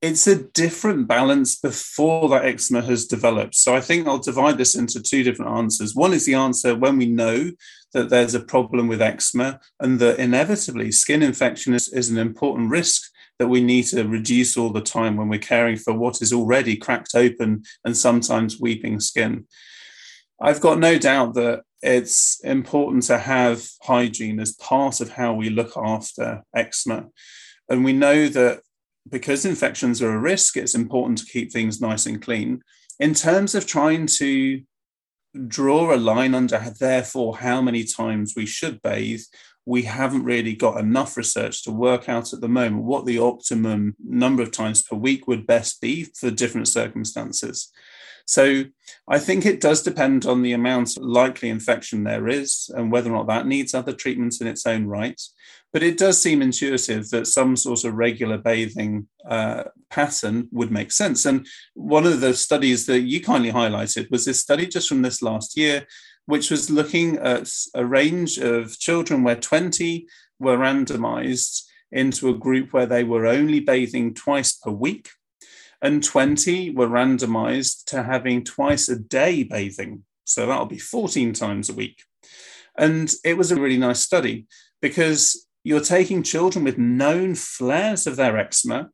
It's 0.01 0.27
a 0.27 0.45
different 0.45 1.07
balance 1.07 1.59
before 1.59 2.31
that 2.31 2.47
eczema 2.47 2.81
has 2.83 3.05
developed. 3.05 3.57
So, 3.57 3.77
I 3.77 3.83
think 3.83 4.09
I'll 4.09 4.19
divide 4.19 4.57
this 4.57 4.75
into 4.75 5.03
two 5.03 5.23
different 5.23 5.51
answers. 5.59 5.95
One 5.95 6.15
is 6.15 6.25
the 6.25 6.35
answer 6.35 6.75
when 6.75 6.97
we 6.97 7.05
know 7.07 7.51
that 7.93 8.09
there's 8.09 8.35
a 8.35 8.41
problem 8.41 8.89
with 8.89 9.03
eczema 9.03 9.61
and 9.81 9.99
that 10.01 10.19
inevitably 10.19 10.91
skin 10.93 11.23
infection 11.23 11.75
is, 11.75 11.89
is 11.89 12.09
an 12.09 12.19
important 12.19 12.71
risk 12.71 13.03
that 13.39 13.49
we 13.49 13.61
need 13.61 13.85
to 13.85 14.05
reduce 14.05 14.57
all 14.57 14.71
the 14.71 14.81
time 14.81 15.17
when 15.17 15.29
we're 15.29 15.39
caring 15.39 15.77
for 15.77 15.93
what 15.93 16.23
is 16.23 16.33
already 16.33 16.77
cracked 16.77 17.15
open 17.15 17.63
and 17.85 17.97
sometimes 17.97 18.61
weeping 18.61 18.99
skin. 18.99 19.47
I've 20.41 20.61
got 20.61 20.79
no 20.79 20.99
doubt 20.99 21.35
that 21.35 21.63
it's 21.83 22.41
important 22.45 23.05
to 23.05 23.19
have 23.19 23.67
hygiene 23.83 24.41
as 24.41 24.53
part 24.53 25.01
of 25.01 25.11
how 25.11 25.35
we 25.35 25.51
look 25.51 25.77
after 25.77 26.43
eczema. 26.55 27.09
And 27.69 27.85
we 27.85 27.93
know 27.93 28.29
that 28.29 28.61
because 29.09 29.45
infections 29.45 30.03
are 30.03 30.15
a 30.15 30.19
risk, 30.19 30.57
it's 30.57 30.75
important 30.75 31.19
to 31.19 31.27
keep 31.27 31.53
things 31.53 31.81
nice 31.81 32.07
and 32.07 32.21
clean. 32.21 32.63
In 33.01 33.15
terms 33.15 33.55
of 33.55 33.67
trying 33.67 34.07
to 34.19 34.63
draw 35.47 35.95
a 35.95 35.97
line 35.97 36.35
under, 36.35 36.63
therefore, 36.79 37.39
how 37.39 37.61
many 37.61 37.85
times 37.85 38.35
we 38.37 38.47
should 38.47 38.83
bathe, 38.83 39.23
we 39.65 39.83
haven't 39.83 40.25
really 40.25 40.55
got 40.55 40.81
enough 40.81 41.17
research 41.17 41.63
to 41.63 41.71
work 41.71 42.09
out 42.09 42.33
at 42.33 42.41
the 42.41 42.49
moment 42.49 42.85
what 42.85 43.05
the 43.05 43.19
optimum 43.19 43.95
number 44.03 44.43
of 44.43 44.51
times 44.51 44.83
per 44.83 44.97
week 44.97 45.27
would 45.27 45.47
best 45.47 45.81
be 45.81 46.05
for 46.19 46.31
different 46.31 46.69
circumstances. 46.69 47.71
So 48.29 48.65
I 49.09 49.19
think 49.19 49.47
it 49.47 49.59
does 49.59 49.83
depend 49.83 50.27
on 50.27 50.43
the 50.43 50.53
amount 50.53 50.99
of 50.99 51.03
likely 51.03 51.49
infection 51.49 52.05
there 52.05 52.29
is 52.29 52.71
and 52.77 52.93
whether 52.93 53.11
or 53.11 53.17
not 53.17 53.27
that 53.29 53.47
needs 53.47 53.73
other 53.73 53.95
treatments 53.95 54.43
in 54.43 54.47
its 54.47 54.67
own 54.67 54.87
right. 54.87 55.19
But 55.73 55.83
it 55.83 55.97
does 55.97 56.21
seem 56.21 56.43
intuitive 56.43 57.09
that 57.09 57.27
some 57.27 57.57
sort 57.57 57.85
of 57.85 57.95
regular 57.95 58.37
bathing 58.37 59.09
uh, 59.27 59.65
pattern 59.89 60.49
would 60.53 60.71
make 60.71 60.93
sense. 60.93 61.25
And 61.25 61.47
one 61.73 62.07
of 62.07 62.21
the 62.21 62.35
studies 62.35 62.85
that 62.85 63.01
you 63.01 63.23
kindly 63.23 63.51
highlighted 63.51 64.11
was 64.11 64.27
this 64.27 64.41
study 64.41 64.67
just 64.67 64.91
from 64.91 65.01
this 65.01 65.23
last 65.23 65.57
year 65.57 65.87
which 66.27 66.51
was 66.51 66.69
looking 66.69 67.17
at 67.17 67.49
a 67.75 67.83
range 67.83 68.37
of 68.37 68.79
children 68.79 69.25
where 69.25 69.35
20 69.35 70.07
were 70.39 70.59
randomized 70.59 71.63
into 71.91 72.29
a 72.29 72.37
group 72.37 72.75
where 72.75 72.85
they 72.85 73.03
were 73.03 73.27
only 73.27 73.61
bathing 73.61 74.13
twice 74.13 74.53
per 74.53 74.71
week, 74.71 75.09
and 75.81 76.03
20 76.03 76.71
were 76.71 76.89
randomized 76.89 77.85
to 77.87 78.03
having 78.03 78.45
twice 78.45 78.89
a 78.89 78.99
day 78.99 79.43
bathing. 79.43 80.05
So 80.25 80.47
that'll 80.47 80.67
be 80.67 80.79
14 80.79 81.33
times 81.33 81.71
a 81.71 81.75
week. 81.75 82.03
And 82.77 83.13
it 83.25 83.37
was 83.37 83.51
a 83.51 83.61
really 83.61 83.79
nice 83.79 84.01
study 84.01 84.47
because 84.81 85.47
you're 85.65 85.81
taking 85.81 86.23
children 86.23 86.65
with 86.65 86.79
known 86.79 87.35
flares 87.35 88.07
of 88.07 88.17
their 88.17 88.39
eczema, 88.39 88.91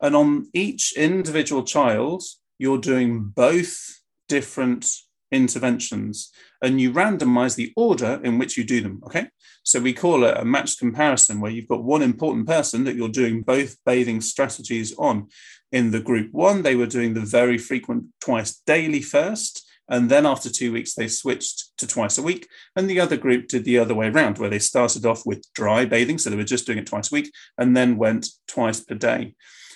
and 0.00 0.14
on 0.14 0.48
each 0.52 0.94
individual 0.96 1.62
child, 1.62 2.22
you're 2.58 2.78
doing 2.78 3.32
both 3.34 4.00
different 4.28 4.90
interventions 5.32 6.30
and 6.62 6.80
you 6.80 6.92
randomize 6.92 7.56
the 7.56 7.72
order 7.76 8.20
in 8.22 8.38
which 8.38 8.56
you 8.56 8.64
do 8.64 8.80
them. 8.80 9.02
Okay. 9.06 9.28
So 9.64 9.80
we 9.80 9.92
call 9.92 10.24
it 10.24 10.36
a 10.36 10.44
matched 10.44 10.78
comparison 10.78 11.40
where 11.40 11.50
you've 11.50 11.68
got 11.68 11.82
one 11.82 12.02
important 12.02 12.46
person 12.46 12.84
that 12.84 12.96
you're 12.96 13.08
doing 13.08 13.42
both 13.42 13.76
bathing 13.84 14.20
strategies 14.20 14.94
on. 14.98 15.28
In 15.74 15.90
the 15.90 15.98
group 15.98 16.32
one, 16.32 16.62
they 16.62 16.76
were 16.76 16.86
doing 16.86 17.14
the 17.14 17.20
very 17.20 17.58
frequent 17.58 18.04
twice 18.20 18.62
daily 18.64 19.02
first. 19.02 19.68
And 19.88 20.08
then 20.08 20.24
after 20.24 20.48
two 20.48 20.72
weeks, 20.72 20.94
they 20.94 21.08
switched 21.08 21.76
to 21.78 21.88
twice 21.88 22.16
a 22.16 22.22
week. 22.22 22.46
And 22.76 22.88
the 22.88 23.00
other 23.00 23.16
group 23.16 23.48
did 23.48 23.64
the 23.64 23.80
other 23.80 23.92
way 23.92 24.06
around, 24.06 24.38
where 24.38 24.48
they 24.48 24.60
started 24.60 25.04
off 25.04 25.26
with 25.26 25.52
dry 25.52 25.84
bathing. 25.84 26.18
So 26.18 26.30
they 26.30 26.36
were 26.36 26.44
just 26.44 26.64
doing 26.64 26.78
it 26.78 26.86
twice 26.86 27.10
a 27.10 27.14
week 27.16 27.32
and 27.58 27.76
then 27.76 27.96
went 27.96 28.28
twice 28.46 28.78
per 28.78 28.94
day. 28.94 29.34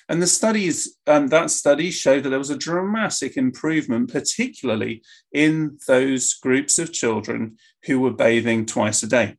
And 0.08 0.22
the 0.22 0.28
studies, 0.28 0.96
um, 1.08 1.26
that 1.28 1.50
study 1.50 1.90
showed 1.90 2.22
that 2.22 2.30
there 2.30 2.38
was 2.38 2.50
a 2.50 2.56
dramatic 2.56 3.36
improvement, 3.36 4.12
particularly 4.12 5.02
in 5.32 5.78
those 5.88 6.34
groups 6.34 6.78
of 6.78 6.92
children 6.92 7.56
who 7.86 7.98
were 7.98 8.12
bathing 8.12 8.66
twice 8.66 9.02
a 9.02 9.08
day. 9.08 9.34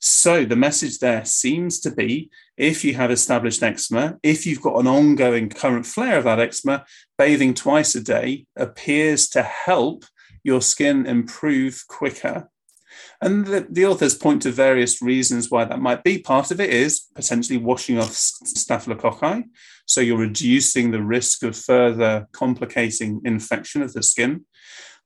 So 0.00 0.44
the 0.44 0.56
message 0.56 0.98
there 0.98 1.24
seems 1.24 1.80
to 1.80 1.90
be 1.90 2.30
if 2.56 2.84
you 2.84 2.94
have 2.94 3.10
established 3.10 3.62
eczema, 3.62 4.18
if 4.22 4.46
you've 4.46 4.62
got 4.62 4.78
an 4.78 4.86
ongoing 4.86 5.48
current 5.48 5.86
flare 5.86 6.18
of 6.18 6.24
that 6.24 6.40
eczema, 6.40 6.84
bathing 7.18 7.54
twice 7.54 7.94
a 7.94 8.02
day 8.02 8.46
appears 8.56 9.28
to 9.30 9.42
help 9.42 10.04
your 10.42 10.60
skin 10.60 11.06
improve 11.06 11.84
quicker 11.88 12.48
and 13.20 13.46
the, 13.46 13.66
the, 13.70 13.86
authors 13.86 14.14
point 14.14 14.42
to 14.42 14.50
various 14.50 15.00
reasons 15.00 15.50
why 15.50 15.64
that 15.64 15.80
might 15.80 16.02
be. 16.04 16.18
Part 16.18 16.50
of 16.50 16.60
it 16.60 16.70
is 16.70 17.06
potentially 17.14 17.58
washing 17.58 17.98
off 17.98 18.10
staphylococci. 18.10 19.44
So 19.86 20.00
you're 20.00 20.18
reducing 20.18 20.90
the 20.90 21.02
risk 21.02 21.42
of 21.42 21.56
further 21.56 22.28
complicating 22.32 23.20
infection 23.24 23.82
of 23.82 23.92
the 23.92 24.02
skin. 24.02 24.44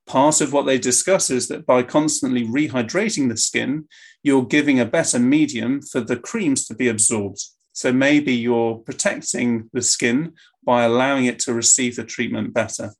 Part 0.09 0.41
of 0.41 0.51
what 0.51 0.65
they 0.65 0.79
discuss 0.79 1.29
is 1.29 1.49
that 1.49 1.67
by 1.67 1.83
constantly 1.83 2.43
rehydrating 2.43 3.29
the 3.29 3.37
skin, 3.37 3.87
you're 4.23 4.43
giving 4.43 4.79
a 4.79 4.85
better 4.85 5.19
medium 5.19 5.83
for 5.83 6.01
the 6.01 6.17
creams 6.17 6.65
to 6.65 6.73
be 6.73 6.87
absorbed. 6.87 7.39
So 7.73 7.93
maybe 7.93 8.33
you're 8.33 8.77
protecting 8.79 9.69
the 9.71 9.83
skin 9.83 10.33
by 10.65 10.83
allowing 10.83 11.25
it 11.25 11.37
to 11.41 11.53
receive 11.53 11.95
the 11.95 12.03
treatment 12.03 12.55
better. 12.55 12.93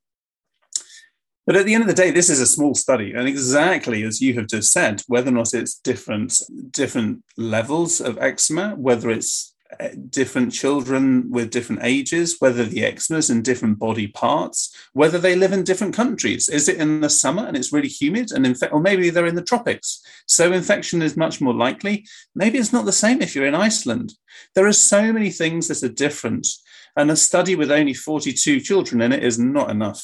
But 1.47 1.55
at 1.55 1.65
the 1.65 1.73
end 1.73 1.81
of 1.81 1.87
the 1.87 1.95
day, 1.95 2.11
this 2.11 2.29
is 2.29 2.39
a 2.39 2.45
small 2.45 2.75
study, 2.75 3.11
and 3.11 3.27
exactly 3.27 4.03
as 4.03 4.21
you 4.21 4.35
have 4.35 4.45
just 4.45 4.71
said, 4.71 5.01
whether 5.07 5.29
or 5.29 5.33
not 5.33 5.55
it's 5.55 5.79
different 5.79 6.39
different 6.69 7.23
levels 7.37 7.99
of 7.99 8.19
eczema, 8.19 8.75
whether 8.75 9.09
it's 9.09 9.55
Uh, 9.79 9.89
different 10.09 10.51
children 10.51 11.29
with 11.29 11.51
different 11.51 11.79
ages, 11.83 12.37
whether 12.39 12.65
the 12.65 12.83
eczema's 12.83 13.29
in 13.29 13.43
different 13.43 13.77
body 13.77 14.07
parts, 14.07 14.75
whether 14.93 15.19
they 15.19 15.35
live 15.35 15.53
in 15.53 15.63
different 15.63 15.93
countries. 15.93 16.49
Is 16.49 16.67
it 16.67 16.77
in 16.77 17.01
the 17.01 17.09
summer 17.09 17.45
and 17.45 17.55
it's 17.55 17.71
really 17.71 17.87
humid, 17.87 18.31
and 18.31 18.47
infe- 18.47 18.73
or 18.73 18.79
maybe 18.79 19.11
they're 19.11 19.27
in 19.27 19.35
the 19.35 19.43
tropics, 19.43 20.01
so 20.25 20.51
infection 20.51 21.03
is 21.03 21.15
much 21.15 21.39
more 21.39 21.53
likely. 21.53 22.07
Maybe 22.33 22.57
it's 22.57 22.73
not 22.73 22.85
the 22.85 22.91
same 22.91 23.21
if 23.21 23.35
you're 23.35 23.45
in 23.45 23.53
Iceland. 23.53 24.13
There 24.55 24.65
are 24.65 24.73
so 24.73 25.13
many 25.13 25.29
things 25.29 25.67
that 25.67 25.83
are 25.83 25.93
different, 25.93 26.47
and 26.95 27.11
a 27.11 27.15
study 27.15 27.55
with 27.55 27.71
only 27.71 27.93
42 27.93 28.61
children 28.61 29.01
in 29.01 29.13
it 29.13 29.23
is 29.23 29.37
not 29.37 29.69
enough 29.69 30.03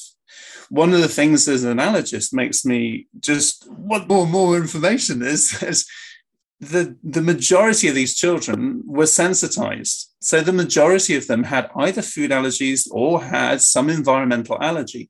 one 0.70 0.94
of 0.94 1.02
the 1.02 1.08
things 1.08 1.48
as 1.48 1.64
an 1.64 1.78
analogist 1.78 2.34
makes 2.34 2.66
me 2.66 3.08
just 3.20 3.70
want 3.70 4.10
more 4.10 4.26
more 4.26 4.58
information 4.58 5.22
is, 5.22 5.62
is 5.62 5.88
the, 6.60 6.98
the 7.04 7.22
majority 7.22 7.88
of 7.88 7.96
these 7.96 8.16
children 8.16 8.82
were 8.86 9.08
sensitized. 9.08 10.12
So 10.22 10.42
the 10.42 10.54
majority 10.54 11.16
of 11.16 11.28
them 11.28 11.44
had 11.44 11.70
either 11.76 12.02
food 12.02 12.32
allergies 12.32 12.88
or 12.92 13.24
had 13.24 13.62
some 13.62 13.90
environmental 13.90 14.58
allergy. 14.62 15.10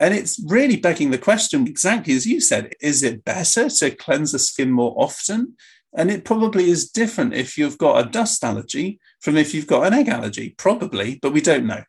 And 0.00 0.14
it's 0.14 0.40
really 0.46 0.76
begging 0.76 1.10
the 1.10 1.18
question, 1.18 1.66
exactly 1.66 2.14
as 2.14 2.26
you 2.26 2.40
said, 2.40 2.72
is 2.80 3.02
it 3.02 3.24
better 3.24 3.68
to 3.68 3.90
cleanse 3.90 4.32
the 4.32 4.38
skin 4.38 4.70
more 4.70 4.94
often? 4.96 5.56
And 5.96 6.10
it 6.10 6.24
probably 6.24 6.70
is 6.70 6.90
different 6.90 7.34
if 7.34 7.56
you've 7.56 7.78
got 7.78 8.06
a 8.06 8.10
dust 8.10 8.44
allergy 8.44 9.00
from 9.20 9.36
if 9.36 9.54
you've 9.54 9.66
got 9.66 9.86
an 9.86 9.94
egg 9.94 10.08
allergy, 10.08 10.54
probably, 10.58 11.18
but 11.20 11.32
we 11.32 11.40
don't 11.40 11.66
know. 11.66 11.82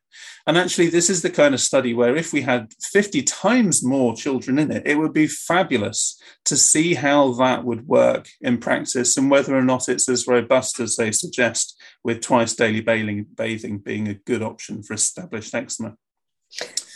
And 0.47 0.57
actually, 0.57 0.87
this 0.89 1.09
is 1.09 1.21
the 1.21 1.29
kind 1.29 1.53
of 1.53 1.61
study 1.61 1.93
where 1.93 2.15
if 2.15 2.33
we 2.33 2.41
had 2.41 2.73
50 2.81 3.21
times 3.23 3.83
more 3.83 4.15
children 4.15 4.57
in 4.57 4.71
it, 4.71 4.83
it 4.85 4.97
would 4.97 5.13
be 5.13 5.27
fabulous 5.27 6.19
to 6.45 6.57
see 6.57 6.95
how 6.95 7.33
that 7.33 7.65
would 7.65 7.87
work 7.87 8.29
in 8.41 8.57
practice 8.57 9.15
and 9.15 9.29
whether 9.29 9.55
or 9.55 9.61
not 9.61 9.87
it's 9.87 10.09
as 10.09 10.27
robust 10.27 10.79
as 10.79 10.95
they 10.95 11.11
suggest, 11.11 11.79
with 12.03 12.21
twice 12.21 12.55
daily 12.55 12.81
bathing 12.81 13.77
being 13.77 14.07
a 14.07 14.13
good 14.15 14.41
option 14.41 14.81
for 14.81 14.93
established 14.93 15.53
eczema. 15.53 15.95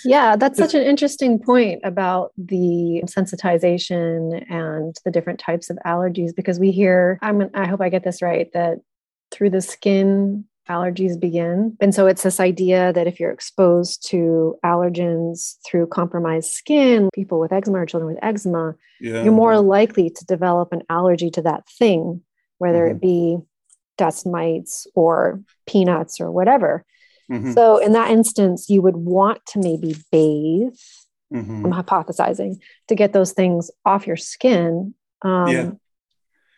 Yeah, 0.05 0.35
that's 0.35 0.57
such 0.57 0.73
an 0.73 0.81
interesting 0.81 1.39
point 1.39 1.81
about 1.83 2.31
the 2.37 3.03
sensitization 3.05 4.43
and 4.51 4.95
the 5.05 5.11
different 5.11 5.39
types 5.39 5.69
of 5.69 5.77
allergies 5.85 6.35
because 6.35 6.59
we 6.59 6.71
hear, 6.71 7.19
I'm, 7.21 7.49
I 7.53 7.67
hope 7.67 7.81
I 7.81 7.89
get 7.89 8.03
this 8.03 8.21
right, 8.21 8.51
that 8.53 8.79
through 9.33 9.49
the 9.49 9.61
skin 9.61 10.45
allergies 10.69 11.19
begin. 11.19 11.75
And 11.81 11.93
so 11.93 12.07
it's 12.07 12.23
this 12.23 12.39
idea 12.39 12.93
that 12.93 13.07
if 13.07 13.19
you're 13.19 13.31
exposed 13.31 14.07
to 14.09 14.55
allergens 14.63 15.55
through 15.65 15.87
compromised 15.87 16.51
skin, 16.51 17.09
people 17.13 17.39
with 17.39 17.51
eczema 17.51 17.79
or 17.79 17.85
children 17.85 18.13
with 18.13 18.23
eczema, 18.23 18.75
yeah. 19.01 19.23
you're 19.23 19.33
more 19.33 19.59
likely 19.59 20.09
to 20.09 20.25
develop 20.25 20.71
an 20.71 20.83
allergy 20.89 21.29
to 21.31 21.41
that 21.41 21.67
thing, 21.67 22.21
whether 22.59 22.85
mm-hmm. 22.85 22.95
it 22.95 23.01
be 23.01 23.37
dust 23.97 24.25
mites 24.25 24.87
or 24.95 25.41
peanuts 25.67 26.21
or 26.21 26.31
whatever. 26.31 26.85
Mhm. 27.31 27.53
So 27.53 27.77
in 27.77 27.93
that 27.93 28.11
instance, 28.11 28.69
you 28.69 28.81
would 28.81 28.97
want 28.97 29.45
to 29.47 29.59
maybe 29.59 29.95
bathe. 30.11 30.73
Mhm. 31.33 31.65
I'm 31.65 31.73
hypothesizing 31.73 32.59
to 32.87 32.95
get 32.95 33.13
those 33.13 33.33
things 33.33 33.69
off 33.85 34.07
your 34.07 34.17
skin. 34.17 34.93
Um, 35.21 35.47
Yeah. 35.47 35.71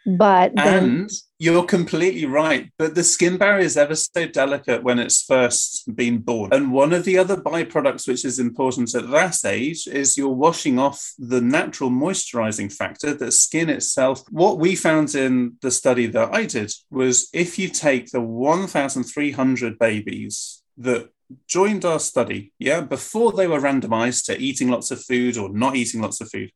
But 0.06 0.56
then, 0.56 0.84
And 0.84 1.12
you're 1.40 1.66
completely 1.66 2.26
right. 2.26 2.70
But 2.78 2.94
the 2.94 3.04
skin 3.04 3.38
barrier 3.38 3.66
is 3.66 3.76
ever 3.76 3.96
so 3.96 4.28
delicate 4.28 4.84
when 4.84 5.00
it's 5.00 5.24
first 5.24 5.96
been 5.96 6.20
born. 6.20 6.54
And 6.54 6.72
one 6.72 6.94
of 6.94 7.06
the 7.06 7.18
other 7.18 7.36
byproducts, 7.36 8.08
which 8.08 8.24
is 8.24 8.38
important 8.38 8.94
at 8.94 9.10
that 9.10 9.44
age, 9.44 9.88
is 9.88 10.16
you're 10.16 10.30
washing 10.30 10.78
off 10.78 11.14
the 11.18 11.42
natural 11.42 11.90
moisturizing 11.90 12.72
factor 12.72 13.16
that 13.16 13.32
skin 13.32 13.70
itself. 13.70 14.24
What 14.30 14.60
we 14.60 14.76
found 14.76 15.16
in 15.16 15.58
the 15.62 15.72
study 15.72 16.06
that 16.08 16.34
I 16.34 16.46
did 16.46 16.72
was 16.92 17.28
if 17.34 17.58
you 17.58 17.70
take 17.70 18.12
the 18.12 18.22
1,300 18.22 19.80
babies 19.80 20.62
that 20.78 21.10
joined 21.48 21.84
our 21.84 22.00
study, 22.00 22.54
yeah, 22.60 22.82
before 22.82 23.32
they 23.32 23.48
were 23.48 23.60
randomized 23.60 24.26
to 24.26 24.38
eating 24.38 24.70
lots 24.70 24.92
of 24.92 25.02
food 25.04 25.38
or 25.38 25.50
not 25.50 25.76
eating 25.76 26.02
lots 26.02 26.22
of 26.22 26.30
food, 26.30 26.52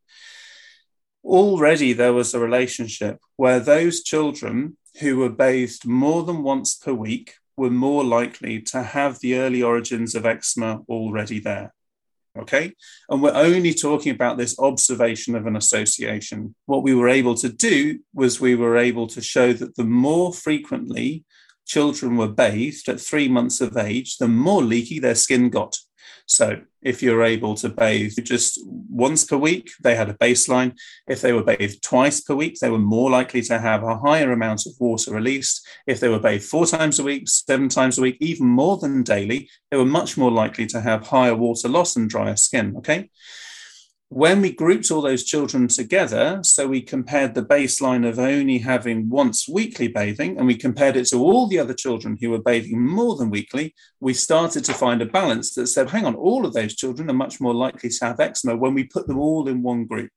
already 1.24 1.94
there 1.94 2.14
was 2.14 2.34
a 2.34 2.40
relationship 2.40 3.20
where 3.36 3.60
those 3.60 4.04
children 4.04 4.78
who 5.00 5.18
were 5.18 5.30
bathed 5.30 5.86
more 5.86 6.24
than 6.24 6.44
once 6.44 6.76
per 6.76 6.94
week 6.94 7.36
were 7.56 7.70
more 7.70 8.04
likely 8.04 8.62
to 8.62 8.82
have 8.82 9.20
the 9.20 9.36
early 9.36 9.62
origins 9.62 10.16
of 10.16 10.26
eczema 10.26 10.80
already 10.88 11.40
there. 11.40 11.74
Okay. 12.38 12.74
And 13.10 13.22
we're 13.22 13.34
only 13.34 13.74
talking 13.74 14.14
about 14.14 14.38
this 14.38 14.58
observation 14.60 15.36
of 15.36 15.46
an 15.46 15.56
association. 15.56 16.56
What 16.68 16.84
we 16.84 16.96
were 16.96 17.10
able 17.10 17.36
to 17.36 17.50
do 17.50 18.00
was 18.14 18.40
we 18.40 18.56
were 18.56 18.78
able 18.78 19.08
to 19.08 19.22
show 19.22 19.52
that 19.54 19.76
the 19.76 19.84
more 19.84 20.34
frequently 20.34 21.26
children 21.66 22.18
were 22.18 22.28
bathed 22.28 22.88
at 22.88 23.02
three 23.02 23.28
months 23.28 23.62
of 23.62 23.78
age, 23.78 24.18
the 24.18 24.28
more 24.28 24.64
leaky 24.64 25.00
their 25.00 25.16
skin 25.16 25.50
got. 25.50 25.78
So 26.30 26.62
if 26.84 27.02
you're 27.02 27.24
able 27.24 27.56
to 27.56 27.70
bathe 27.70 28.14
just 28.24 28.60
once 28.64 29.26
per 29.26 29.36
week, 29.36 29.72
they 29.82 29.96
had 29.96 30.10
a 30.10 30.14
baseline. 30.14 30.78
If 31.08 31.22
they 31.22 31.34
were 31.34 31.44
bathed 31.44 31.82
twice 31.82 32.22
per 32.22 32.36
week, 32.36 32.60
they 32.60 32.70
were 32.70 32.78
more 32.78 33.10
likely 33.10 33.42
to 33.44 33.58
have 33.58 33.84
a 33.84 33.98
higher 33.98 34.32
amount 34.32 34.68
of 34.68 34.74
water 34.80 35.12
released. 35.12 35.68
If 35.88 36.00
they 36.00 36.08
were 36.08 36.20
bathed 36.20 36.44
four 36.44 36.68
times 36.68 37.00
a 37.00 37.04
week, 37.04 37.28
seven 37.28 37.68
times 37.68 37.98
a 37.98 38.02
week, 38.04 38.18
even 38.22 38.46
more 38.46 38.78
than 38.78 39.02
daily, 39.02 39.50
they 39.72 39.78
were 39.78 39.86
much 39.86 40.18
more 40.18 40.32
likely 40.32 40.68
to 40.68 40.82
have 40.82 41.08
higher 41.08 41.36
water 41.36 41.68
loss 41.68 41.96
and 41.96 42.08
drier 42.08 42.36
skin. 42.36 42.76
Okay. 42.78 43.10
When 44.12 44.42
we 44.42 44.52
grouped 44.52 44.90
all 44.90 45.04
those 45.04 45.24
children 45.24 45.68
together, 45.68 46.40
so 46.42 46.68
we 46.68 46.82
compared 46.82 47.36
the 47.36 47.46
baseline 47.46 48.10
of 48.10 48.18
only 48.18 48.58
having 48.58 49.08
once 49.08 49.48
weekly 49.48 49.88
bathing 49.88 50.36
and 50.40 50.48
we 50.48 50.56
compared 50.56 50.96
it 50.98 51.06
to 51.10 51.24
all 51.24 51.46
the 51.46 51.60
other 51.60 51.76
children 51.76 52.18
who 52.20 52.32
were 52.32 52.42
bathing 52.42 52.84
more 52.84 53.16
than 53.18 53.30
weekly, 53.30 53.76
we 54.00 54.16
started 54.16 54.66
to 54.66 54.74
find 54.74 55.04
a 55.04 55.06
balance 55.06 55.54
that 55.54 55.68
said, 55.68 55.92
hang 55.92 56.08
on, 56.08 56.16
all 56.16 56.44
of 56.44 56.54
those 56.54 56.76
children 56.76 57.08
are 57.12 57.14
much 57.14 57.40
more 57.40 57.54
likely 57.54 57.92
to 57.92 58.06
have 58.06 58.20
eczema 58.20 58.58
when 58.58 58.74
we 58.74 58.86
put 58.86 59.06
them 59.06 59.20
all 59.20 59.48
in 59.48 59.62
one 59.62 59.86
group. 59.86 60.10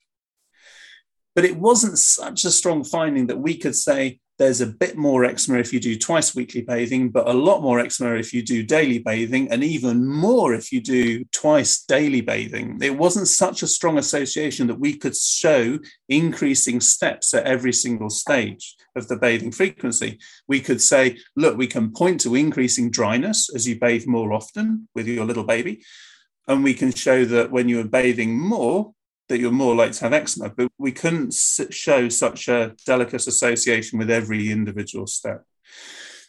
But 1.35 1.45
it 1.45 1.59
wasn't 1.59 1.99
such 1.99 2.47
a 2.47 2.51
strong 2.51 2.85
finding 2.85 3.27
that 3.27 3.41
we 3.41 3.59
could 3.59 3.77
say 3.77 4.21
there's 4.43 4.61
a 4.61 4.67
bit 4.67 4.97
more 4.97 5.25
eczema 5.25 5.59
if 5.61 5.73
you 5.73 5.79
do 5.79 5.97
twice 5.97 6.35
weekly 6.35 6.63
bathing, 6.63 7.11
but 7.11 7.29
a 7.29 7.33
lot 7.33 7.63
more 7.63 7.79
eczema 7.79 8.17
if 8.17 8.35
you 8.35 8.43
do 8.43 8.65
daily 8.65 8.99
bathing, 8.99 9.49
and 9.53 9.63
even 9.63 10.05
more 10.05 10.53
if 10.53 10.73
you 10.73 10.81
do 10.81 11.25
twice 11.27 11.85
daily 11.85 12.21
bathing. 12.21 12.77
It 12.83 12.99
wasn't 12.99 13.29
such 13.29 13.63
a 13.63 13.69
strong 13.69 13.99
association 13.99 14.67
that 14.67 14.81
we 14.81 14.97
could 14.97 15.17
show 15.17 15.79
increasing 16.09 16.81
steps 16.81 17.33
at 17.35 17.45
every 17.45 17.73
single 17.73 18.11
stage 18.11 18.75
of 18.97 19.07
the 19.07 19.17
bathing 19.17 19.53
frequency. 19.53 20.19
We 20.49 20.59
could 20.59 20.83
say, 20.83 21.19
look, 21.37 21.57
we 21.57 21.69
can 21.69 21.93
point 21.93 22.21
to 22.23 22.35
increasing 22.35 22.91
dryness 22.91 23.49
as 23.55 23.69
you 23.69 23.79
bathe 23.79 24.09
more 24.09 24.33
often 24.33 24.89
with 24.93 25.07
your 25.07 25.25
little 25.25 25.45
baby. 25.45 25.85
And 26.49 26.65
we 26.65 26.75
can 26.75 26.93
show 26.93 27.25
that 27.27 27.53
when 27.53 27.69
you're 27.69 27.85
bathing 27.85 28.37
more, 28.37 28.93
that 29.33 29.41
you're 29.41 29.51
more 29.51 29.75
likely 29.75 29.95
to 29.95 30.05
have 30.05 30.13
eczema, 30.13 30.51
but 30.51 30.71
we 30.77 30.93
couldn't 30.93 31.33
show 31.33 32.11
such 32.11 32.49
a 32.49 32.75
delicate 32.85 33.27
association 33.27 33.99
with 33.99 34.11
every 34.11 34.51
individual 34.51 35.07
step. 35.07 35.43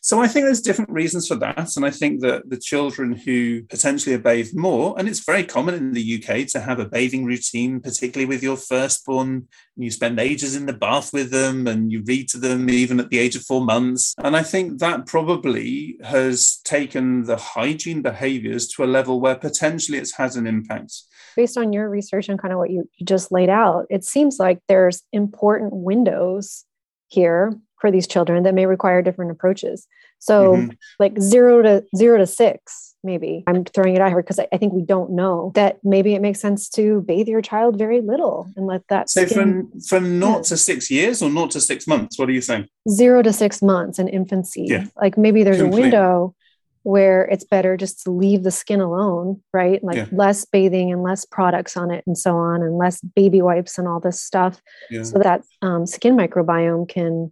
So 0.01 0.21
I 0.21 0.27
think 0.27 0.45
there's 0.45 0.61
different 0.61 0.91
reasons 0.91 1.29
for 1.29 1.35
that. 1.35 1.77
And 1.77 1.85
I 1.85 1.89
think 1.89 2.21
that 2.21 2.49
the 2.49 2.57
children 2.57 3.13
who 3.13 3.63
potentially 3.63 4.15
are 4.15 4.19
bathed 4.19 4.53
more, 4.53 4.95
and 4.97 5.07
it's 5.07 5.25
very 5.25 5.45
common 5.45 5.75
in 5.75 5.93
the 5.93 6.21
UK 6.21 6.45
to 6.47 6.59
have 6.59 6.79
a 6.79 6.85
bathing 6.85 7.23
routine, 7.23 7.79
particularly 7.79 8.25
with 8.25 8.43
your 8.43 8.57
firstborn. 8.57 9.47
You 9.77 9.91
spend 9.91 10.19
ages 10.19 10.57
in 10.57 10.65
the 10.65 10.73
bath 10.73 11.13
with 11.13 11.31
them 11.31 11.67
and 11.67 11.89
you 11.89 12.03
read 12.05 12.27
to 12.29 12.37
them 12.37 12.69
even 12.69 12.99
at 12.99 13.09
the 13.09 13.19
age 13.19 13.37
of 13.37 13.43
four 13.43 13.63
months. 13.63 14.13
And 14.17 14.35
I 14.35 14.43
think 14.43 14.79
that 14.79 15.05
probably 15.05 15.97
has 16.03 16.57
taken 16.65 17.23
the 17.23 17.37
hygiene 17.37 18.01
behaviors 18.01 18.67
to 18.69 18.83
a 18.83 18.93
level 18.97 19.21
where 19.21 19.35
potentially 19.35 19.97
it's 19.97 20.15
had 20.15 20.35
an 20.35 20.47
impact. 20.47 20.93
Based 21.35 21.57
on 21.57 21.73
your 21.73 21.89
research 21.89 22.29
and 22.29 22.39
kind 22.39 22.51
of 22.53 22.59
what 22.59 22.69
you, 22.69 22.89
you 22.97 23.05
just 23.05 23.31
laid 23.31 23.49
out, 23.49 23.85
it 23.89 24.03
seems 24.03 24.37
like 24.39 24.59
there's 24.67 25.01
important 25.11 25.71
windows 25.73 26.65
here 27.07 27.53
for 27.79 27.91
these 27.91 28.07
children 28.07 28.43
that 28.43 28.53
may 28.53 28.65
require 28.65 29.01
different 29.01 29.31
approaches. 29.31 29.87
So, 30.19 30.53
Mhm. 30.55 30.77
like 30.99 31.19
zero 31.19 31.61
to 31.61 31.83
zero 31.97 32.17
to 32.17 32.25
six, 32.25 32.95
maybe 33.03 33.43
I'm 33.45 33.65
throwing 33.65 33.93
it 33.95 34.01
out 34.01 34.07
here 34.07 34.21
because 34.21 34.39
I, 34.39 34.47
I 34.53 34.57
think 34.57 34.71
we 34.71 34.81
don't 34.81 35.11
know 35.11 35.51
that 35.55 35.79
maybe 35.83 36.15
it 36.15 36.21
makes 36.21 36.39
sense 36.39 36.69
to 36.69 37.01
bathe 37.01 37.27
your 37.27 37.41
child 37.41 37.77
very 37.77 37.99
little 37.99 38.47
and 38.55 38.65
let 38.65 38.87
that 38.87 39.09
So 39.09 39.25
skin- 39.25 39.67
from 39.69 39.81
from 39.81 40.19
not 40.19 40.37
Yeah. 40.37 40.41
to 40.43 40.57
six 40.57 40.89
years 40.89 41.21
or 41.21 41.29
not 41.29 41.51
to 41.51 41.59
six 41.59 41.85
months, 41.87 42.17
what 42.17 42.29
are 42.29 42.31
you 42.31 42.41
saying? 42.41 42.67
zero 42.89 43.21
to 43.21 43.33
six 43.33 43.61
months 43.61 43.99
in 43.99 44.07
infancy. 44.07 44.65
Yeah. 44.69 44.85
Like 44.95 45.17
maybe 45.17 45.43
there's 45.43 45.57
Completely. 45.57 45.81
a 45.81 45.91
window 45.91 46.35
where 46.83 47.25
it's 47.25 47.43
better 47.45 47.75
just 47.77 48.03
to 48.03 48.11
leave 48.11 48.43
the 48.43 48.51
skin 48.51 48.79
alone, 48.81 49.41
right? 49.53 49.83
Like 49.83 49.97
Yeah. 49.97 50.05
less 50.11 50.45
bathing 50.45 50.91
and 50.91 51.01
less 51.01 51.25
products 51.25 51.75
on 51.77 51.91
it 51.91 52.03
and 52.05 52.17
so 52.17 52.35
on, 52.35 52.61
and 52.61 52.77
less 52.77 53.01
baby 53.01 53.41
wipes 53.41 53.77
and 53.77 53.87
all 53.87 53.99
this 53.99 54.21
stuff 54.21 54.61
Yeah. 54.89 55.03
so 55.03 55.19
that 55.19 55.41
um, 55.61 55.85
skin 55.85 56.15
microbiome 56.15 56.87
can 56.87 57.31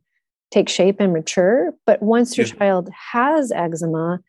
take 0.52 0.68
shape 0.70 0.98
and 1.00 1.14
mature. 1.14 1.74
But 1.86 2.02
once 2.02 2.38
your 2.38 2.48
Yeah. 2.48 2.54
child 2.54 2.90
has 3.12 3.52
eczema, 3.52 4.20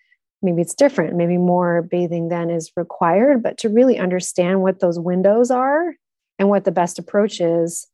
maybe 0.43 0.61
it's 0.61 0.75
different. 0.75 1.17
Maybe 1.17 1.37
more 1.39 1.83
bathing 1.83 2.29
then 2.29 2.51
is 2.51 2.71
required. 2.77 3.43
But 3.43 3.59
to 3.59 3.69
really 3.69 3.99
understand 3.99 4.63
what 4.63 4.81
those 4.81 4.99
windows 4.99 5.51
are 5.51 5.95
and 6.39 6.49
what 6.49 6.65
the 6.65 6.73
best 6.73 6.99
approach 6.99 7.41
is, 7.41 7.87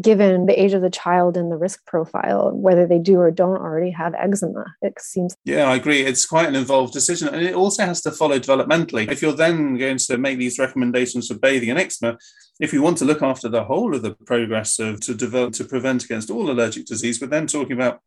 given 0.00 0.46
the 0.46 0.60
age 0.60 0.72
of 0.72 0.82
the 0.82 0.90
child 0.90 1.36
and 1.36 1.50
the 1.50 1.56
risk 1.56 1.84
profile, 1.86 2.50
whether 2.52 2.86
they 2.86 2.98
do 2.98 3.18
or 3.18 3.30
don't 3.30 3.56
already 3.56 3.90
have 3.90 4.14
eczema, 4.14 4.64
it 4.82 5.00
seems 5.00 5.36
Yeah, 5.44 5.70
I 5.70 5.76
agree. 5.76 6.00
It's 6.02 6.26
quite 6.26 6.48
an 6.48 6.54
involved 6.54 6.92
decision. 6.92 7.28
And 7.28 7.42
it 7.42 7.54
also 7.54 7.84
has 7.84 8.00
to 8.02 8.10
follow 8.10 8.38
developmentally. 8.38 9.10
If 9.10 9.22
you're 9.22 9.32
then 9.32 9.76
going 9.76 9.98
to 9.98 10.18
make 10.18 10.38
these 10.38 10.58
recommendations 10.58 11.28
for 11.28 11.34
bathing 11.34 11.70
and 11.70 11.78
eczema, 11.78 12.18
if 12.60 12.72
you 12.72 12.82
want 12.82 12.98
to 12.98 13.04
look 13.04 13.22
after 13.22 13.48
the 13.48 13.64
whole 13.64 13.94
of 13.94 14.02
the 14.02 14.14
progress 14.26 14.78
of 14.78 15.00
to 15.00 15.14
develop 15.14 15.52
to 15.54 15.64
prevent 15.64 16.04
against 16.04 16.30
all 16.30 16.50
allergic 16.50 16.86
disease, 16.86 17.20
we're 17.20 17.28
then 17.28 17.46
talking 17.46 17.72
about 17.72 18.00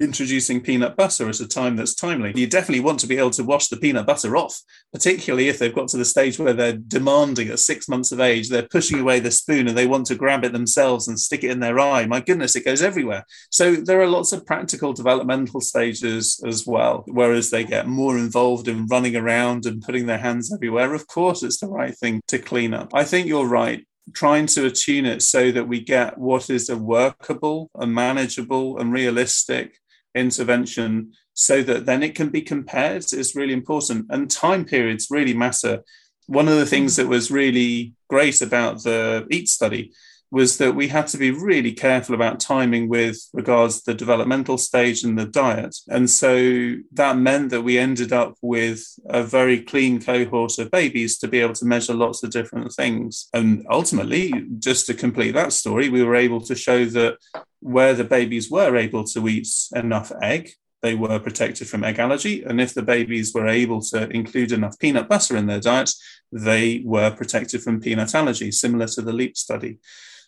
introducing 0.00 0.60
peanut 0.60 0.96
butter 0.96 1.28
at 1.28 1.40
a 1.40 1.46
time 1.46 1.76
that's 1.76 1.94
timely. 1.94 2.32
You 2.34 2.46
definitely 2.46 2.82
want 2.82 2.98
to 3.00 3.06
be 3.06 3.18
able 3.18 3.30
to 3.30 3.44
wash 3.44 3.68
the 3.68 3.76
peanut 3.76 4.06
butter 4.06 4.36
off, 4.36 4.60
particularly 4.92 5.48
if 5.48 5.58
they've 5.58 5.74
got 5.74 5.88
to 5.88 5.98
the 5.98 6.04
stage 6.04 6.38
where 6.38 6.54
they're 6.54 6.72
demanding 6.72 7.48
at 7.48 7.58
six 7.58 7.88
months 7.88 8.10
of 8.10 8.20
age, 8.20 8.48
they're 8.48 8.62
pushing 8.62 8.98
away 8.98 9.20
the 9.20 9.30
spoon 9.30 9.68
and 9.68 9.76
they 9.76 9.86
want 9.86 10.06
to 10.06 10.14
grab 10.14 10.44
it 10.44 10.52
themselves 10.52 11.06
and 11.06 11.20
stick 11.20 11.44
it 11.44 11.50
in 11.50 11.60
their 11.60 11.78
eye. 11.78 12.06
My 12.06 12.20
goodness, 12.20 12.56
it 12.56 12.64
goes 12.64 12.82
everywhere. 12.82 13.24
So 13.50 13.76
there 13.76 14.00
are 14.00 14.06
lots 14.06 14.32
of 14.32 14.46
practical 14.46 14.92
developmental 14.92 15.60
stages 15.60 16.42
as 16.46 16.66
well, 16.66 17.04
whereas 17.06 17.50
they 17.50 17.64
get 17.64 17.86
more 17.86 18.16
involved 18.16 18.68
in 18.68 18.86
running 18.86 19.16
around 19.16 19.66
and 19.66 19.82
putting 19.82 20.06
their 20.06 20.18
hands 20.18 20.52
everywhere. 20.52 20.94
Of 20.94 21.06
course, 21.06 21.42
it's 21.42 21.60
the 21.60 21.68
right 21.68 21.96
thing 21.96 22.22
to 22.28 22.38
clean 22.38 22.72
up. 22.72 22.94
I 22.94 23.04
think 23.04 23.26
you're 23.26 23.46
right 23.46 23.86
trying 24.14 24.46
to 24.46 24.66
attune 24.66 25.06
it 25.06 25.22
so 25.22 25.52
that 25.52 25.68
we 25.68 25.80
get 25.80 26.18
what 26.18 26.50
is 26.50 26.68
a 26.68 26.76
workable, 26.76 27.70
a 27.74 27.86
manageable, 27.86 28.78
and 28.78 28.92
realistic 28.92 29.76
intervention 30.14 31.12
so 31.34 31.62
that 31.62 31.86
then 31.86 32.02
it 32.02 32.14
can 32.14 32.28
be 32.28 32.42
compared 32.42 33.04
is 33.12 33.34
really 33.34 33.52
important. 33.52 34.06
And 34.10 34.30
time 34.30 34.64
periods 34.64 35.08
really 35.10 35.34
matter. 35.34 35.82
One 36.26 36.48
of 36.48 36.56
the 36.56 36.66
things 36.66 36.94
mm. 36.94 36.96
that 36.96 37.08
was 37.08 37.30
really 37.30 37.94
great 38.08 38.42
about 38.42 38.82
the 38.82 39.26
EAT 39.30 39.48
study 39.48 39.92
was 40.30 40.58
that 40.58 40.74
we 40.74 40.88
had 40.88 41.08
to 41.08 41.18
be 41.18 41.30
really 41.30 41.72
careful 41.72 42.14
about 42.14 42.38
timing 42.38 42.88
with 42.88 43.18
regards 43.32 43.80
to 43.80 43.86
the 43.86 43.94
developmental 43.94 44.58
stage 44.58 45.02
and 45.02 45.18
the 45.18 45.24
diet. 45.24 45.76
And 45.88 46.08
so 46.08 46.76
that 46.92 47.16
meant 47.16 47.50
that 47.50 47.62
we 47.62 47.78
ended 47.78 48.12
up 48.12 48.36
with 48.40 48.84
a 49.06 49.22
very 49.24 49.60
clean 49.60 50.00
cohort 50.00 50.58
of 50.58 50.70
babies 50.70 51.18
to 51.18 51.28
be 51.28 51.40
able 51.40 51.54
to 51.54 51.64
measure 51.64 51.94
lots 51.94 52.22
of 52.22 52.30
different 52.30 52.72
things. 52.72 53.28
And 53.34 53.66
ultimately, 53.70 54.32
just 54.58 54.86
to 54.86 54.94
complete 54.94 55.32
that 55.32 55.52
story, 55.52 55.88
we 55.88 56.04
were 56.04 56.16
able 56.16 56.40
to 56.42 56.54
show 56.54 56.84
that 56.84 57.18
where 57.58 57.94
the 57.94 58.04
babies 58.04 58.50
were 58.50 58.76
able 58.76 59.04
to 59.04 59.28
eat 59.28 59.48
enough 59.74 60.12
egg, 60.22 60.52
they 60.82 60.94
were 60.94 61.18
protected 61.18 61.68
from 61.68 61.84
egg 61.84 61.98
allergy. 61.98 62.42
And 62.42 62.60
if 62.60 62.72
the 62.72 62.82
babies 62.82 63.34
were 63.34 63.48
able 63.48 63.82
to 63.82 64.08
include 64.10 64.52
enough 64.52 64.78
peanut 64.78 65.08
butter 65.08 65.36
in 65.36 65.46
their 65.46 65.60
diet, 65.60 65.90
they 66.32 66.82
were 66.84 67.10
protected 67.10 67.62
from 67.62 67.80
peanut 67.80 68.14
allergy, 68.14 68.50
similar 68.52 68.86
to 68.86 69.02
the 69.02 69.12
LEAP 69.12 69.36
study. 69.36 69.78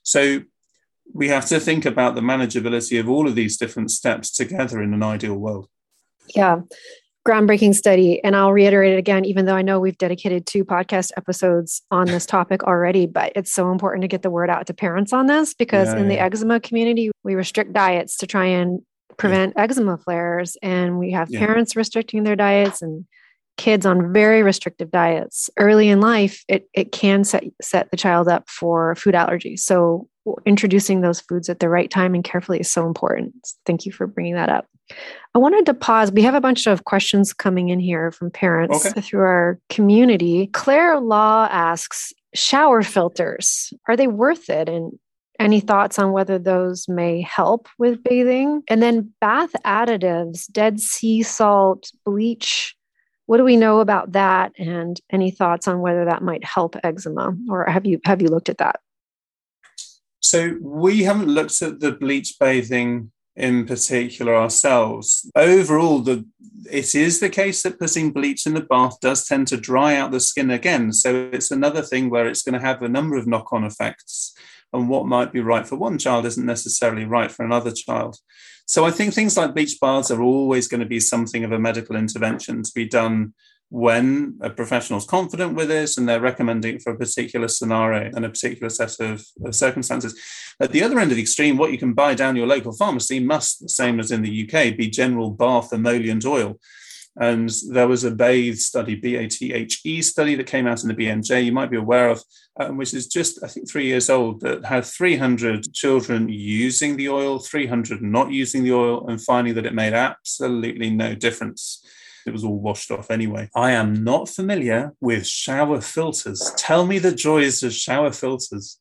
So 0.03 0.43
we 1.13 1.29
have 1.29 1.47
to 1.47 1.61
think 1.61 1.85
about 1.85 2.15
the 2.15 2.21
manageability 2.21 2.99
of 2.99 3.09
all 3.09 3.29
of 3.29 3.35
these 3.35 3.57
different 3.57 3.91
steps 3.91 4.31
together 4.31 4.83
in 4.83 4.95
an 4.95 5.03
ideal 5.03 5.35
world. 5.35 5.69
Yeah. 6.35 6.61
Groundbreaking 7.27 7.75
study. 7.75 8.23
And 8.25 8.35
I'll 8.35 8.53
reiterate 8.53 8.95
it 8.95 8.99
again, 8.99 9.25
even 9.25 9.45
though 9.45 9.55
I 9.55 9.63
know 9.63 9.79
we've 9.79 9.99
dedicated 9.99 10.47
two 10.47 10.65
podcast 10.65 11.11
episodes 11.17 11.83
on 11.91 12.07
this 12.07 12.27
topic 12.27 12.65
already, 12.65 13.07
but 13.07 13.33
it's 13.37 13.53
so 13.53 13.71
important 13.71 14.03
to 14.03 14.09
get 14.09 14.23
the 14.23 14.31
word 14.31 14.51
out 14.51 14.67
to 14.67 14.75
parents 14.75 15.13
on 15.13 15.27
this 15.27 15.55
because 15.55 15.89
yeah, 15.89 15.99
in 15.99 16.05
yeah. 16.05 16.17
the 16.17 16.21
eczema 16.21 16.59
community, 16.59 17.11
we 17.23 17.35
restrict 17.35 17.73
diets 17.73 18.17
to 18.19 18.27
try 18.27 18.47
and 18.47 18.81
prevent 19.19 19.53
yeah. 19.55 19.63
eczema 19.63 19.99
flares. 19.99 20.57
And 20.63 20.99
we 20.99 21.13
have 21.13 21.31
parents 21.31 21.77
restricting 21.77 22.25
their 22.25 22.37
diets 22.37 22.83
and 22.83 23.05
kids 23.57 23.87
on 23.87 24.13
very 24.13 24.43
restrictive 24.43 24.91
diets 24.91 25.51
early 25.59 25.89
in 25.89 26.01
life, 26.01 26.45
it, 26.49 26.69
it 26.75 26.93
can 26.93 27.25
set, 27.25 27.45
set 27.61 27.91
the 27.91 27.97
child 27.97 28.29
up 28.29 28.49
for 28.49 28.95
food 28.95 29.15
allergies. 29.15 29.61
So 29.61 30.09
introducing 30.47 31.01
those 31.01 31.21
foods 31.21 31.49
at 31.49 31.61
the 31.61 31.69
right 31.69 31.91
time 31.91 32.15
and 32.15 32.25
carefully 32.25 32.61
is 32.61 32.71
so 32.71 32.87
important. 32.87 33.35
Thank 33.67 33.87
you 33.87 33.93
for 33.93 34.07
bringing 34.07 34.35
that 34.35 34.49
up. 34.49 34.67
I 35.35 35.39
wanted 35.39 35.67
to 35.67 35.75
pause. 35.75 36.13
We 36.13 36.23
have 36.23 36.35
a 36.35 36.41
bunch 36.41 36.67
of 36.67 36.85
questions 36.85 37.33
coming 37.33 37.71
in 37.71 37.81
here 37.81 38.13
from 38.13 38.31
parents 38.31 38.87
okay. 38.87 39.01
through 39.01 39.23
our 39.23 39.59
community. 39.69 40.49
Claire 40.49 41.01
Law 41.01 41.49
asks 41.51 42.13
shower 42.35 42.83
filters, 42.83 43.73
are 43.89 43.97
they 43.97 44.07
worth 44.07 44.51
it? 44.51 44.69
And 44.69 44.93
any 45.39 45.61
thoughts 45.61 45.99
on 45.99 46.13
whether 46.13 46.39
those 46.39 46.89
may 46.89 47.23
help 47.23 47.69
with 47.79 48.03
bathing? 48.05 48.63
And 48.69 48.83
then 48.83 49.13
bath 49.21 49.51
additives, 49.65 50.51
dead 50.51 50.79
sea 50.81 51.23
salt, 51.23 51.91
bleach. 52.05 52.77
What 53.33 53.39
do 53.39 53.45
we 53.45 53.57
know 53.57 53.81
about 53.81 54.13
that? 54.13 54.53
And 54.59 55.01
any 55.09 55.31
thoughts 55.31 55.67
on 55.67 55.81
whether 55.81 56.05
that 56.05 56.23
might 56.23 56.45
help 56.45 56.77
eczema? 56.85 57.35
Or 57.49 57.65
have 57.65 57.87
you 57.87 57.99
have 58.05 58.21
you 58.21 58.29
looked 58.29 58.51
at 58.51 58.59
that? 58.59 58.81
So 60.21 60.59
we 60.61 61.05
haven't 61.05 61.29
looked 61.29 61.63
at 61.63 61.81
the 61.81 61.93
bleach 61.93 62.35
bathing 62.39 63.11
in 63.35 63.65
particular 63.65 64.37
ourselves. 64.37 65.31
Overall, 65.35 66.01
the 66.01 66.27
it 66.71 66.95
is 66.95 67.21
the 67.21 67.31
case 67.31 67.63
that 67.63 67.79
putting 67.79 68.11
bleach 68.11 68.45
in 68.45 68.53
the 68.53 68.61
bath 68.61 69.01
does 69.01 69.27
tend 69.27 69.49
to 69.49 69.57
dry 69.57 69.97
out 69.97 70.11
the 70.11 70.21
skin 70.21 70.51
again. 70.51 70.93
So 70.93 71.31
it's 71.33 71.51
another 71.51 71.81
thing 71.81 72.11
where 72.11 72.29
it's 72.29 72.43
going 72.43 72.61
to 72.61 72.67
have 72.67 72.83
a 72.83 72.89
number 72.91 73.17
of 73.17 73.27
knock-on 73.27 73.65
effects. 73.65 74.35
And 74.75 74.91
what 74.91 75.07
might 75.07 75.33
be 75.33 75.41
right 75.41 75.67
for 75.67 75.77
one 75.77 75.97
child 75.97 76.27
isn't 76.27 76.45
necessarily 76.45 77.07
right 77.07 77.33
for 77.33 77.47
another 77.47 77.73
child. 77.73 78.19
So 78.67 78.85
I 78.85 78.91
think 78.91 79.13
things 79.13 79.37
like 79.37 79.55
bleach 79.55 79.79
baths 79.81 80.11
are 80.11 80.23
always 80.23 80.69
going 80.69 80.81
to 80.81 80.87
be 80.87 81.01
something 81.01 81.45
of 81.45 81.53
a 81.53 81.59
medical 81.59 81.97
intervention 81.97 82.63
to 82.63 82.73
be 82.75 82.87
done 82.87 83.35
when 83.73 84.39
a 84.43 84.51
professional 84.51 84.99
is 84.99 85.07
confident 85.07 85.55
with 85.55 85.69
this 85.69 85.97
and 85.97 86.07
they're 86.07 86.21
recommending 86.21 86.77
it 86.77 86.83
for 86.83 86.93
a 86.93 86.99
particular 86.99 87.49
scenario 87.49 88.11
and 88.15 88.23
a 88.23 88.29
particular 88.29 88.69
set 88.69 89.01
of, 89.01 89.25
of, 89.47 89.55
circumstances. 89.55 90.15
At 90.61 90.73
the 90.73 90.83
other 90.83 90.99
end 90.99 91.11
of 91.11 91.17
the 91.17 91.23
extreme, 91.23 91.57
what 91.57 91.73
you 91.73 91.79
can 91.79 91.95
buy 91.95 92.15
down 92.15 92.37
your 92.37 92.47
local 92.47 92.73
pharmacy 92.73 93.19
must, 93.19 93.63
the 93.63 93.71
same 93.71 93.99
as 93.99 94.11
in 94.11 94.21
the 94.21 94.43
UK, 94.43 94.77
be 94.77 94.91
general 94.91 95.31
bath 95.31 95.73
emollient 95.73 96.27
oil. 96.27 96.61
And 97.21 97.51
there 97.71 97.89
was 97.89 98.05
a 98.05 98.11
BATHE 98.11 98.55
study, 98.55 98.95
B 98.95 99.17
A 99.17 99.29
T 99.29 99.53
H 99.53 99.81
E 99.85 100.01
study 100.01 100.35
that 100.35 100.47
came 100.47 100.67
out 100.67 100.83
in 100.83 100.89
the 100.89 100.95
BMJ, 100.95 101.45
you 101.45 101.53
might 101.53 101.71
be 101.71 101.77
aware 101.77 102.09
of, 102.09 102.23
um, 102.59 102.77
which 102.79 102.95
is 102.95 103.07
just, 103.07 103.43
I 103.45 103.49
think, 103.49 103.71
three 103.71 103.87
years 103.87 104.09
old, 104.09 104.41
that 104.41 104.65
had 104.65 104.87
300 104.87 105.73
children 105.75 106.29
using 106.29 106.97
the 106.97 107.11
oil, 107.11 107.39
300 107.39 108.01
not 108.01 108.31
using 108.31 108.65
the 108.65 108.73
oil, 108.73 109.09
and 109.09 109.21
finding 109.21 109.55
that 109.55 109.67
it 109.67 109.75
made 109.75 109.93
absolutely 109.93 110.91
no 110.91 111.15
difference 111.15 111.85
it 112.27 112.33
was 112.33 112.45
all 112.45 112.59
washed 112.59 112.91
off 112.91 113.11
anyway. 113.11 113.51
I 113.55 113.73
am 113.73 114.05
not 114.05 114.29
familiar 114.29 114.95
with 115.01 115.27
shower 115.27 115.81
filters. 115.81 116.53
Tell 116.57 116.87
me 116.87 116.99
the 116.99 117.15
joys 117.15 117.63
of 117.63 117.73
shower 117.73 118.13
filters. 118.13 118.79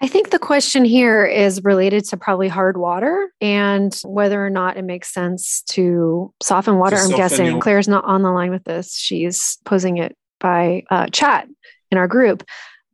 I 0.00 0.08
think 0.08 0.30
the 0.30 0.38
question 0.38 0.84
here 0.84 1.24
is 1.24 1.62
related 1.64 2.04
to 2.06 2.16
probably 2.16 2.48
hard 2.48 2.76
water 2.76 3.32
and 3.40 3.94
whether 4.04 4.44
or 4.44 4.50
not 4.50 4.76
it 4.76 4.82
makes 4.84 5.12
sense 5.12 5.62
to 5.70 6.32
soften 6.42 6.78
water. 6.78 6.96
To 6.96 7.02
I'm 7.02 7.08
soften 7.08 7.16
guessing 7.22 7.46
your- 7.46 7.60
Claire's 7.60 7.88
not 7.88 8.04
on 8.04 8.22
the 8.22 8.30
line 8.30 8.50
with 8.50 8.64
this. 8.64 8.96
She's 8.96 9.58
posing 9.64 9.98
it 9.98 10.16
by 10.40 10.84
uh, 10.90 11.06
chat 11.06 11.46
in 11.90 11.98
our 11.98 12.08
group. 12.08 12.42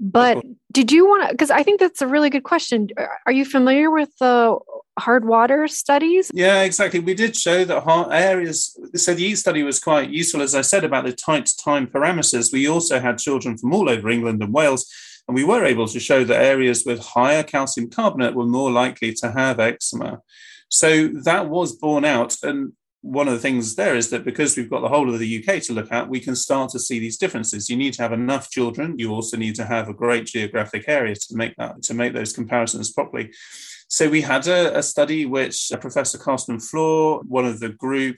But 0.00 0.44
did 0.70 0.92
you 0.92 1.08
want 1.08 1.28
to? 1.28 1.34
Because 1.34 1.50
I 1.50 1.64
think 1.64 1.80
that's 1.80 2.00
a 2.02 2.06
really 2.06 2.30
good 2.30 2.44
question. 2.44 2.88
Are 3.26 3.32
you 3.32 3.44
familiar 3.44 3.90
with 3.90 4.10
the 4.20 4.56
hard 4.96 5.24
water 5.24 5.66
studies? 5.66 6.30
Yeah, 6.32 6.62
exactly. 6.62 7.00
We 7.00 7.14
did 7.14 7.34
show 7.34 7.64
that 7.64 7.82
hard 7.82 8.12
areas. 8.12 8.78
So 8.94 9.14
the 9.14 9.24
EAT 9.24 9.38
study 9.38 9.64
was 9.64 9.80
quite 9.80 10.10
useful, 10.10 10.40
as 10.40 10.54
I 10.54 10.60
said, 10.60 10.84
about 10.84 11.04
the 11.04 11.12
tight 11.12 11.50
time 11.60 11.88
parameters. 11.88 12.52
We 12.52 12.68
also 12.68 13.00
had 13.00 13.18
children 13.18 13.58
from 13.58 13.72
all 13.74 13.88
over 13.88 14.08
England 14.08 14.40
and 14.40 14.54
Wales, 14.54 14.88
and 15.28 15.34
we 15.34 15.44
were 15.44 15.64
able 15.64 15.86
to 15.86 16.00
show 16.00 16.24
that 16.24 16.42
areas 16.42 16.84
with 16.86 16.98
higher 17.00 17.42
calcium 17.42 17.90
carbonate 17.90 18.34
were 18.34 18.46
more 18.46 18.70
likely 18.70 19.12
to 19.12 19.30
have 19.30 19.60
eczema. 19.60 20.20
So 20.70 21.08
that 21.08 21.48
was 21.48 21.76
borne 21.76 22.06
out. 22.06 22.36
And 22.42 22.72
one 23.02 23.28
of 23.28 23.34
the 23.34 23.40
things 23.40 23.76
there 23.76 23.94
is 23.94 24.08
that 24.10 24.24
because 24.24 24.56
we've 24.56 24.70
got 24.70 24.80
the 24.80 24.88
whole 24.88 25.12
of 25.12 25.18
the 25.18 25.38
UK 25.38 25.62
to 25.64 25.74
look 25.74 25.92
at, 25.92 26.08
we 26.08 26.18
can 26.18 26.34
start 26.34 26.70
to 26.70 26.78
see 26.78 26.98
these 26.98 27.18
differences. 27.18 27.68
You 27.68 27.76
need 27.76 27.92
to 27.94 28.02
have 28.02 28.12
enough 28.12 28.50
children. 28.50 28.98
You 28.98 29.12
also 29.12 29.36
need 29.36 29.54
to 29.56 29.66
have 29.66 29.88
a 29.88 29.94
great 29.94 30.24
geographic 30.26 30.84
area 30.88 31.14
to 31.14 31.36
make 31.36 31.54
that 31.56 31.82
to 31.82 31.94
make 31.94 32.14
those 32.14 32.32
comparisons 32.32 32.90
properly. 32.90 33.30
So 33.88 34.08
we 34.08 34.22
had 34.22 34.46
a, 34.48 34.78
a 34.78 34.82
study 34.82 35.26
which 35.26 35.70
Professor 35.80 36.18
Carsten 36.18 36.58
Flohr, 36.58 37.24
one 37.24 37.46
of 37.46 37.60
the 37.60 37.70
group, 37.70 38.16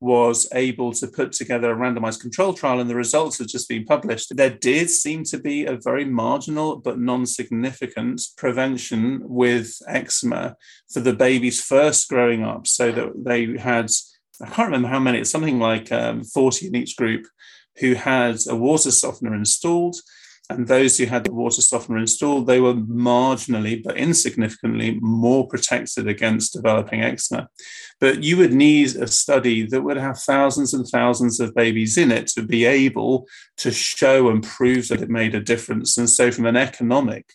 was 0.00 0.48
able 0.52 0.92
to 0.92 1.08
put 1.08 1.32
together 1.32 1.72
a 1.72 1.76
randomized 1.76 2.20
control 2.20 2.52
trial, 2.52 2.80
and 2.80 2.88
the 2.88 2.94
results 2.94 3.38
have 3.38 3.48
just 3.48 3.68
been 3.68 3.84
published. 3.84 4.36
There 4.36 4.50
did 4.50 4.90
seem 4.90 5.24
to 5.24 5.38
be 5.38 5.64
a 5.64 5.76
very 5.76 6.04
marginal 6.04 6.76
but 6.76 6.98
non 6.98 7.26
significant 7.26 8.22
prevention 8.36 9.20
with 9.24 9.76
eczema 9.88 10.56
for 10.92 11.00
the 11.00 11.14
babies 11.14 11.62
first 11.62 12.08
growing 12.08 12.44
up, 12.44 12.66
so 12.66 12.92
that 12.92 13.24
they 13.24 13.56
had, 13.58 13.90
I 14.40 14.46
can't 14.46 14.68
remember 14.68 14.88
how 14.88 15.00
many, 15.00 15.18
it's 15.18 15.30
something 15.30 15.58
like 15.58 15.90
um, 15.90 16.22
40 16.22 16.68
in 16.68 16.76
each 16.76 16.96
group 16.96 17.26
who 17.80 17.94
had 17.94 18.38
a 18.48 18.56
water 18.56 18.90
softener 18.90 19.34
installed 19.34 19.96
and 20.50 20.66
those 20.66 20.96
who 20.96 21.04
had 21.04 21.24
the 21.24 21.32
water 21.32 21.60
softener 21.60 21.98
installed, 21.98 22.46
they 22.46 22.60
were 22.60 22.74
marginally 22.74 23.82
but 23.82 23.98
insignificantly 23.98 24.98
more 25.00 25.46
protected 25.46 26.08
against 26.08 26.54
developing 26.54 27.02
eczema. 27.02 27.48
But 28.00 28.24
you 28.24 28.38
would 28.38 28.54
need 28.54 28.96
a 28.96 29.06
study 29.06 29.66
that 29.66 29.82
would 29.82 29.98
have 29.98 30.18
thousands 30.18 30.72
and 30.72 30.86
thousands 30.86 31.38
of 31.38 31.54
babies 31.54 31.98
in 31.98 32.10
it 32.10 32.28
to 32.28 32.42
be 32.42 32.64
able 32.64 33.26
to 33.58 33.70
show 33.70 34.30
and 34.30 34.42
prove 34.42 34.88
that 34.88 35.02
it 35.02 35.10
made 35.10 35.34
a 35.34 35.40
difference. 35.40 35.98
And 35.98 36.08
so, 36.08 36.30
from 36.30 36.46
an 36.46 36.56
economic 36.56 37.26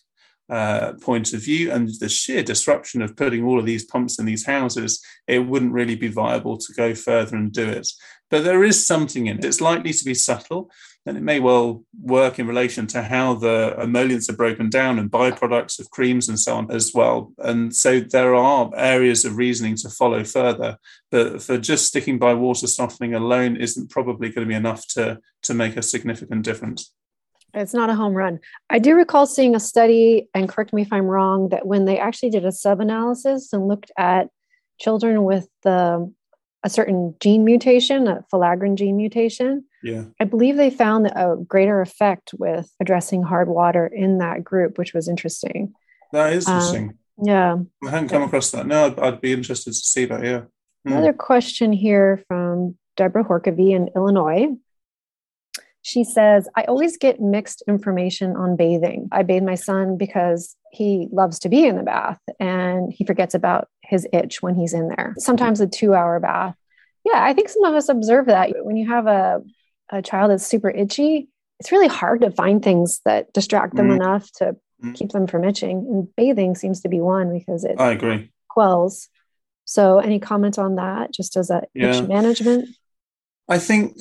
uh, 0.50 0.94
point 1.02 1.34
of 1.34 1.42
view 1.42 1.72
and 1.72 1.90
the 2.00 2.10
sheer 2.10 2.44
disruption 2.44 3.02
of 3.02 3.16
putting 3.16 3.44
all 3.44 3.60
of 3.60 3.66
these 3.66 3.86
pumps 3.86 4.20
in 4.20 4.26
these 4.26 4.46
houses, 4.46 5.04
it 5.28 5.40
wouldn't 5.40 5.74
really 5.74 5.96
be 5.96 6.10
viable 6.10 6.58
to 6.58 6.74
go 6.74 6.94
further 6.94 7.36
and 7.36 7.52
do 7.52 7.68
it. 7.68 7.88
But 8.30 8.44
there 8.44 8.64
is 8.64 8.86
something 8.86 9.28
in 9.28 9.38
it. 9.38 9.46
It's 9.46 9.62
likely 9.62 9.94
to 9.94 10.06
be 10.06 10.14
subtle 10.14 10.70
and 11.06 11.18
it 11.18 11.24
may 11.24 11.40
well 11.40 11.84
work 12.02 12.40
in 12.40 12.48
relation 12.48 12.88
to 12.88 13.04
how 13.04 13.36
the 13.36 13.76
emollients 13.78 14.30
are 14.30 14.36
broken 14.36 14.70
down 14.70 15.00
and 15.00 15.12
byproducts 15.12 15.80
of 15.80 15.90
creams 15.92 16.30
and 16.30 16.40
so 16.40 16.56
on 16.56 16.72
as 16.72 16.94
well. 16.94 17.34
And 17.40 17.76
so 17.76 18.00
there 18.00 18.36
are 18.36 18.72
areas 18.76 19.26
of 19.26 19.38
reasoning 19.38 19.76
to 19.78 19.90
follow 19.90 20.24
further, 20.24 20.78
but 21.12 21.42
for 21.42 21.58
just 21.58 21.86
sticking 21.86 22.20
by 22.20 22.34
water 22.34 22.68
softening 22.68 23.14
alone 23.14 23.58
isn't 23.58 23.90
probably 23.92 24.30
going 24.30 24.48
to 24.48 24.50
be 24.50 24.56
enough 24.56 24.88
to, 24.90 25.20
to 25.44 25.54
make 25.54 25.76
a 25.76 25.84
significant 25.84 26.44
difference. 26.44 26.94
It's 27.54 27.74
not 27.74 27.90
a 27.90 27.96
home 27.96 28.14
run. 28.14 28.40
I 28.70 28.80
do 28.80 28.96
recall 28.96 29.26
seeing 29.28 29.56
a 29.56 29.60
study, 29.60 30.28
and 30.34 30.50
correct 30.50 30.74
me 30.74 30.82
if 30.82 30.92
I'm 30.92 31.06
wrong, 31.06 31.50
that 31.50 31.68
when 31.68 31.86
they 31.86 32.00
actually 32.00 32.32
did 32.32 32.46
a 32.46 32.52
sub 32.52 32.80
analysis 32.80 33.54
and 33.54 33.68
looked 33.68 33.92
at 33.98 34.30
children 34.80 35.24
with 35.24 35.48
the 35.62 36.12
a 36.64 36.70
certain 36.70 37.14
gene 37.20 37.44
mutation, 37.44 38.08
a 38.08 38.24
filaggrin 38.34 38.76
gene 38.76 38.96
mutation. 38.96 39.66
Yeah. 39.84 40.06
I 40.20 40.24
believe 40.24 40.56
they 40.56 40.70
found 40.70 41.08
a 41.08 41.36
greater 41.46 41.82
effect 41.82 42.34
with 42.40 42.72
addressing 42.80 43.22
hard 43.22 43.50
water 43.50 43.86
in 43.86 44.20
that 44.20 44.44
group, 44.44 44.78
which 44.78 44.94
was 44.94 45.10
interesting. 45.10 45.74
That 46.14 46.32
is 46.32 46.48
interesting. 46.48 46.90
Um, 47.20 47.26
yeah. 47.26 47.58
I 47.86 47.90
hadn't 47.90 48.10
come 48.10 48.24
across 48.24 48.52
that. 48.52 48.66
No, 48.66 48.86
I'd, 48.86 49.00
I'd 49.00 49.22
be 49.22 49.34
interested 49.34 49.72
to 49.72 49.76
see 49.76 50.06
that. 50.06 50.24
Yeah. 50.24 50.42
Mm. 50.88 50.94
Another 50.94 51.14
question 51.14 51.74
here 51.74 52.24
from 52.28 52.78
Deborah 52.96 53.26
Horkavy 53.26 53.72
in 53.72 53.90
Illinois. 53.96 54.48
She 55.86 56.06
says, 56.06 56.48
I 56.56 56.64
always 56.64 56.98
get 56.98 57.20
mixed 57.20 57.62
information 57.68 58.38
on 58.38 58.56
bathing. 58.56 59.10
I 59.12 59.24
bathe 59.24 59.44
my 59.44 59.56
son 59.56 59.98
because 59.98 60.56
he 60.72 61.10
loves 61.12 61.40
to 61.40 61.50
be 61.50 61.66
in 61.66 61.76
the 61.76 61.84
bath 61.84 62.20
and 62.40 62.92
he 62.92 63.06
forgets 63.06 63.36
about 63.36 63.68
his 63.82 64.08
itch 64.14 64.42
when 64.42 64.56
he's 64.56 64.74
in 64.74 64.88
there. 64.88 65.14
Sometimes 65.18 65.60
a 65.60 65.68
two 65.68 65.94
hour 65.94 66.22
bath. 66.22 66.56
Yeah, 67.04 67.22
I 67.22 67.34
think 67.34 67.50
some 67.50 67.66
of 67.66 67.76
us 67.76 67.90
observe 67.90 68.28
that 68.28 68.54
when 68.64 68.78
you 68.78 68.88
have 68.88 69.08
a, 69.08 69.42
a 69.90 70.02
child 70.02 70.32
that's 70.32 70.48
super 70.48 70.70
itchy, 70.70 71.28
it's 71.60 71.74
really 71.74 71.90
hard 71.90 72.22
to 72.22 72.32
find 72.32 72.64
things 72.64 73.02
that 73.04 73.34
distract 73.34 73.76
them 73.76 73.90
mm. 73.90 73.98
enough 73.98 74.32
to 74.38 74.56
mm. 74.82 74.96
keep 74.96 75.10
them 75.12 75.28
from 75.28 75.44
itching. 75.44 75.78
And 75.80 76.16
bathing 76.16 76.56
seems 76.56 76.80
to 76.82 76.90
be 76.90 77.02
one 77.02 77.38
because 77.38 77.66
it 77.66 77.76
I 77.78 77.92
agree. 77.92 78.32
quells. 78.50 79.10
So 79.66 80.00
any 80.00 80.20
comment 80.20 80.58
on 80.58 80.76
that 80.76 81.12
just 81.12 81.36
as 81.36 81.50
a 81.50 81.64
yeah. 81.74 81.90
itch 81.94 82.08
management? 82.08 82.70
I 83.54 83.60
think 83.60 83.96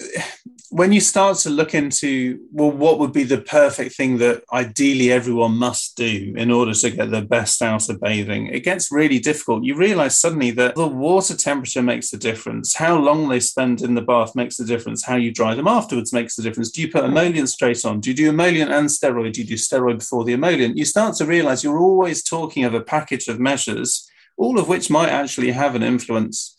when 0.71 0.93
you 0.93 1.01
start 1.03 1.37
to 1.41 1.51
look 1.51 1.75
into, 1.75 2.41
well, 2.53 2.71
what 2.71 2.99
would 2.99 3.13
be 3.13 3.25
the 3.25 3.43
perfect 3.43 3.95
thing 3.95 4.17
that 4.17 4.45
ideally 4.51 5.13
everyone 5.13 5.59
must 5.59 5.95
do 5.95 6.33
in 6.39 6.51
order 6.51 6.73
to 6.73 6.91
get 6.91 7.11
the 7.11 7.21
best 7.21 7.61
out 7.61 7.91
of 7.91 8.01
bathing, 8.01 8.47
it 8.47 8.61
gets 8.61 8.91
really 8.91 9.19
difficult. 9.19 9.63
You 9.63 9.75
realize 9.75 10.19
suddenly 10.19 10.53
that 10.53 10.75
the 10.75 10.87
water 10.87 11.37
temperature 11.37 11.83
makes 11.83 12.15
a 12.15 12.17
difference. 12.17 12.77
How 12.77 12.97
long 12.97 13.29
they 13.29 13.41
spend 13.41 13.83
in 13.83 13.95
the 13.95 14.01
bath 14.01 14.35
makes 14.35 14.59
a 14.59 14.65
difference. 14.65 15.05
How 15.05 15.17
you 15.17 15.31
dry 15.31 15.55
them 15.55 15.69
afterwards 15.69 16.15
makes 16.15 16.39
a 16.39 16.43
difference. 16.43 16.71
Do 16.71 16.81
you 16.81 16.91
put 16.91 17.05
emollient 17.05 17.51
straight 17.51 17.85
on? 17.85 18.01
Do 18.01 18.09
you 18.09 18.17
do 18.17 18.31
emollient 18.31 18.73
and 18.73 18.89
steroid? 18.89 19.35
Do 19.35 19.43
you 19.43 19.47
do 19.47 19.57
steroid 19.57 19.99
before 19.99 20.25
the 20.25 20.33
emollient? 20.33 20.79
You 20.79 20.87
start 20.87 21.15
to 21.17 21.27
realize 21.27 21.63
you're 21.63 21.79
always 21.79 22.23
talking 22.23 22.65
of 22.65 22.73
a 22.73 22.81
package 22.81 23.29
of 23.29 23.39
measures, 23.39 24.09
all 24.39 24.59
of 24.59 24.67
which 24.67 24.89
might 24.89 25.11
actually 25.11 25.51
have 25.51 25.75
an 25.75 25.83
influence. 25.83 26.57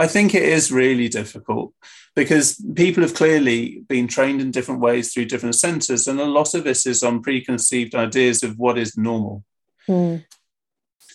I 0.00 0.06
think 0.06 0.34
it 0.34 0.44
is 0.44 0.72
really 0.72 1.10
difficult 1.10 1.74
because 2.16 2.58
people 2.74 3.02
have 3.02 3.12
clearly 3.12 3.82
been 3.86 4.08
trained 4.08 4.40
in 4.40 4.50
different 4.50 4.80
ways 4.80 5.12
through 5.12 5.26
different 5.26 5.56
centers, 5.56 6.06
and 6.06 6.18
a 6.18 6.24
lot 6.24 6.54
of 6.54 6.64
this 6.64 6.86
is 6.86 7.02
on 7.02 7.22
preconceived 7.22 7.94
ideas 7.94 8.42
of 8.42 8.58
what 8.58 8.78
is 8.78 8.96
normal. 8.96 9.44
Mm. 9.86 10.24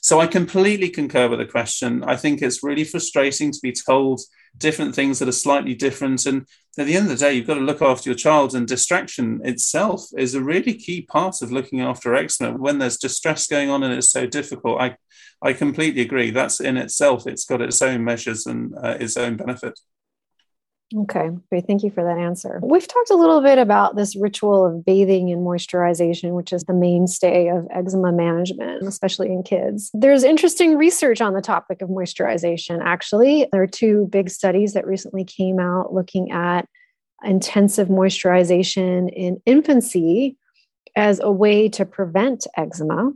So 0.06 0.20
I 0.20 0.28
completely 0.28 0.90
concur 0.90 1.28
with 1.28 1.40
the 1.40 1.48
question. 1.48 2.04
I 2.04 2.16
think 2.16 2.40
it's 2.40 2.62
really 2.62 2.84
frustrating 2.84 3.52
to 3.52 3.60
be 3.64 3.72
told 3.74 4.22
different 4.56 4.94
things 4.94 5.18
that 5.18 5.28
are 5.28 5.32
slightly 5.32 5.74
different. 5.74 6.28
And 6.28 6.46
at 6.78 6.86
the 6.86 6.96
end 6.96 7.10
of 7.10 7.18
the 7.18 7.26
day, 7.26 7.34
you've 7.34 7.48
got 7.48 7.56
to 7.56 7.62
look 7.62 7.82
after 7.82 8.12
your 8.12 8.16
child, 8.16 8.54
and 8.54 8.68
distraction 8.68 9.42
itself 9.44 10.04
is 10.16 10.36
a 10.36 10.44
really 10.44 10.76
key 10.76 11.02
part 11.02 11.42
of 11.42 11.52
looking 11.52 11.82
after 11.82 12.14
eczema. 12.14 12.56
When 12.56 12.78
there's 12.78 12.98
distress 12.98 13.48
going 13.48 13.72
on 13.72 13.82
and 13.82 13.96
it's 13.96 14.12
so 14.12 14.28
difficult, 14.28 14.80
I, 14.80 14.96
I 15.42 15.54
completely 15.54 16.04
agree. 16.04 16.30
That's 16.30 16.60
in 16.60 16.78
itself, 16.78 17.26
it's 17.26 17.46
got 17.46 17.64
its 17.64 17.82
own 17.82 18.04
measures 18.04 18.46
and 18.46 18.76
uh, 18.78 18.98
its 19.00 19.18
own 19.18 19.38
benefit. 19.38 19.80
Okay, 20.94 21.30
great. 21.50 21.66
Thank 21.66 21.82
you 21.82 21.90
for 21.90 22.04
that 22.04 22.20
answer. 22.20 22.60
We've 22.62 22.88
talked 22.88 23.10
a 23.10 23.16
little 23.16 23.42
bit 23.42 23.58
about 23.58 23.96
this 23.96 24.16
ritual 24.16 24.66
of 24.66 24.86
bathing 24.86 25.32
and 25.32 25.42
moisturization, 25.42 26.36
which 26.36 26.54
is 26.54 26.64
the 26.66 26.74
mainstay 26.74 27.48
of 27.48 27.68
eczema 27.74 28.12
management, 28.12 28.84
especially 28.88 29.32
in 29.32 29.42
kids. 29.42 29.90
There's 29.96 30.24
interesting 30.24 30.78
research 30.78 31.22
on 31.22 31.34
the 31.34 31.42
topic 31.42 31.82
of 31.82 31.90
moisturization, 31.90 32.82
actually. 32.84 33.48
There 33.52 33.64
are 33.64 33.68
two 33.68 34.08
big 34.12 34.30
studies 34.30 34.74
that 34.74 34.86
recently 34.86 35.24
came 35.24 35.60
out 35.60 35.92
looking 35.92 36.32
at 36.32 36.68
intensive 37.24 37.88
moisturization 37.88 39.12
in 39.12 39.42
infancy 39.48 40.38
as 40.96 41.20
a 41.20 41.32
way 41.32 41.68
to 41.70 41.86
prevent 41.86 42.46
eczema. 42.56 43.12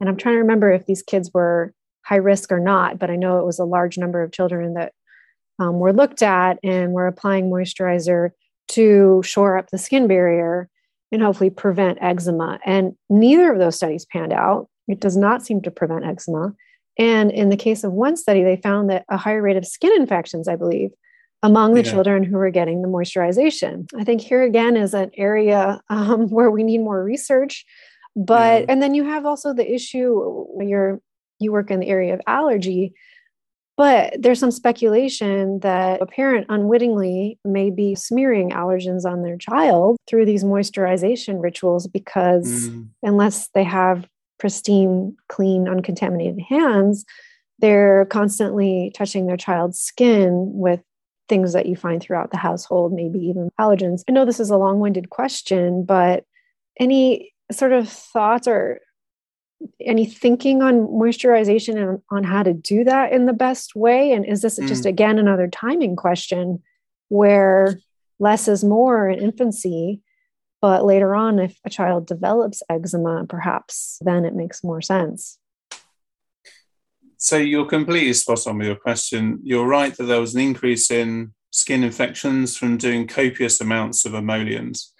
And 0.00 0.08
I'm 0.08 0.18
trying 0.18 0.34
to 0.34 0.40
remember 0.40 0.70
if 0.70 0.84
these 0.84 1.02
kids 1.02 1.30
were 1.32 1.72
high 2.02 2.16
risk 2.16 2.52
or 2.52 2.60
not, 2.60 2.98
but 2.98 3.10
I 3.10 3.16
know 3.16 3.38
it 3.38 3.46
was 3.46 3.58
a 3.58 3.64
large 3.64 3.96
number 3.96 4.22
of 4.22 4.32
children 4.32 4.74
that 4.74 4.92
um, 5.58 5.78
were 5.78 5.92
looked 5.92 6.22
at 6.22 6.58
and 6.62 6.92
we're 6.92 7.06
applying 7.06 7.50
moisturizer 7.50 8.30
to 8.68 9.22
shore 9.24 9.58
up 9.58 9.70
the 9.70 9.78
skin 9.78 10.06
barrier 10.06 10.68
and 11.12 11.22
hopefully 11.22 11.50
prevent 11.50 11.98
eczema. 12.00 12.58
And 12.64 12.94
neither 13.08 13.52
of 13.52 13.58
those 13.58 13.76
studies 13.76 14.04
panned 14.04 14.32
out. 14.32 14.68
It 14.88 15.00
does 15.00 15.16
not 15.16 15.44
seem 15.44 15.62
to 15.62 15.70
prevent 15.70 16.04
eczema. 16.04 16.54
And 16.98 17.30
in 17.30 17.48
the 17.48 17.56
case 17.56 17.84
of 17.84 17.92
one 17.92 18.16
study, 18.16 18.42
they 18.42 18.56
found 18.56 18.90
that 18.90 19.04
a 19.08 19.16
higher 19.16 19.42
rate 19.42 19.56
of 19.56 19.66
skin 19.66 19.92
infections, 20.00 20.48
I 20.48 20.56
believe, 20.56 20.90
among 21.42 21.74
the 21.74 21.84
yeah. 21.84 21.90
children 21.90 22.22
who 22.24 22.36
were 22.36 22.50
getting 22.50 22.82
the 22.82 22.88
moisturization. 22.88 23.86
I 23.96 24.04
think 24.04 24.20
here 24.20 24.42
again 24.42 24.76
is 24.76 24.94
an 24.94 25.10
area 25.16 25.80
um, 25.90 26.28
where 26.30 26.50
we 26.50 26.62
need 26.62 26.78
more 26.78 27.02
research. 27.02 27.64
But 28.16 28.62
yeah. 28.62 28.66
and 28.68 28.82
then 28.82 28.94
you 28.94 29.04
have 29.04 29.26
also 29.26 29.52
the 29.52 29.72
issue 29.72 30.46
you're 30.60 31.00
you 31.40 31.52
work 31.52 31.70
in 31.70 31.80
the 31.80 31.88
area 31.88 32.14
of 32.14 32.20
allergy 32.26 32.94
but 33.76 34.14
there's 34.20 34.38
some 34.38 34.50
speculation 34.50 35.58
that 35.60 36.00
a 36.00 36.06
parent 36.06 36.46
unwittingly 36.48 37.38
may 37.44 37.70
be 37.70 37.94
smearing 37.94 38.50
allergens 38.50 39.04
on 39.04 39.22
their 39.22 39.36
child 39.36 39.96
through 40.08 40.26
these 40.26 40.44
moisturization 40.44 41.42
rituals 41.42 41.86
because 41.86 42.68
mm. 42.68 42.88
unless 43.02 43.48
they 43.48 43.64
have 43.64 44.06
pristine, 44.38 45.16
clean, 45.28 45.68
uncontaminated 45.68 46.40
hands, 46.48 47.04
they're 47.58 48.04
constantly 48.06 48.92
touching 48.94 49.26
their 49.26 49.36
child's 49.36 49.80
skin 49.80 50.50
with 50.52 50.80
things 51.28 51.52
that 51.52 51.66
you 51.66 51.74
find 51.74 52.02
throughout 52.02 52.30
the 52.30 52.36
household, 52.36 52.92
maybe 52.92 53.18
even 53.18 53.50
allergens. 53.58 54.02
I 54.08 54.12
know 54.12 54.24
this 54.24 54.40
is 54.40 54.50
a 54.50 54.56
long 54.56 54.78
winded 54.80 55.10
question, 55.10 55.84
but 55.84 56.24
any 56.78 57.32
sort 57.50 57.72
of 57.72 57.88
thoughts 57.88 58.46
or 58.46 58.80
any 59.80 60.06
thinking 60.06 60.62
on 60.62 60.86
moisturization 60.86 61.76
and 61.76 62.00
on 62.10 62.24
how 62.24 62.42
to 62.42 62.52
do 62.52 62.84
that 62.84 63.12
in 63.12 63.26
the 63.26 63.32
best 63.32 63.74
way? 63.74 64.12
And 64.12 64.24
is 64.24 64.42
this 64.42 64.58
mm. 64.58 64.66
just 64.66 64.86
again 64.86 65.18
another 65.18 65.48
timing 65.48 65.96
question 65.96 66.62
where 67.08 67.78
less 68.18 68.48
is 68.48 68.64
more 68.64 69.08
in 69.08 69.18
infancy, 69.18 70.00
but 70.60 70.84
later 70.84 71.14
on, 71.14 71.38
if 71.38 71.58
a 71.64 71.70
child 71.70 72.06
develops 72.06 72.62
eczema, 72.68 73.26
perhaps 73.28 73.98
then 74.00 74.24
it 74.24 74.34
makes 74.34 74.64
more 74.64 74.80
sense? 74.80 75.38
So 77.16 77.36
you're 77.36 77.66
completely 77.66 78.12
spot 78.12 78.46
on 78.46 78.58
with 78.58 78.66
your 78.66 78.76
question. 78.76 79.40
You're 79.42 79.66
right 79.66 79.96
that 79.96 80.04
there 80.04 80.20
was 80.20 80.34
an 80.34 80.40
increase 80.40 80.90
in 80.90 81.32
skin 81.50 81.84
infections 81.84 82.56
from 82.56 82.76
doing 82.76 83.06
copious 83.06 83.60
amounts 83.60 84.04
of 84.04 84.14
emollients. 84.14 84.92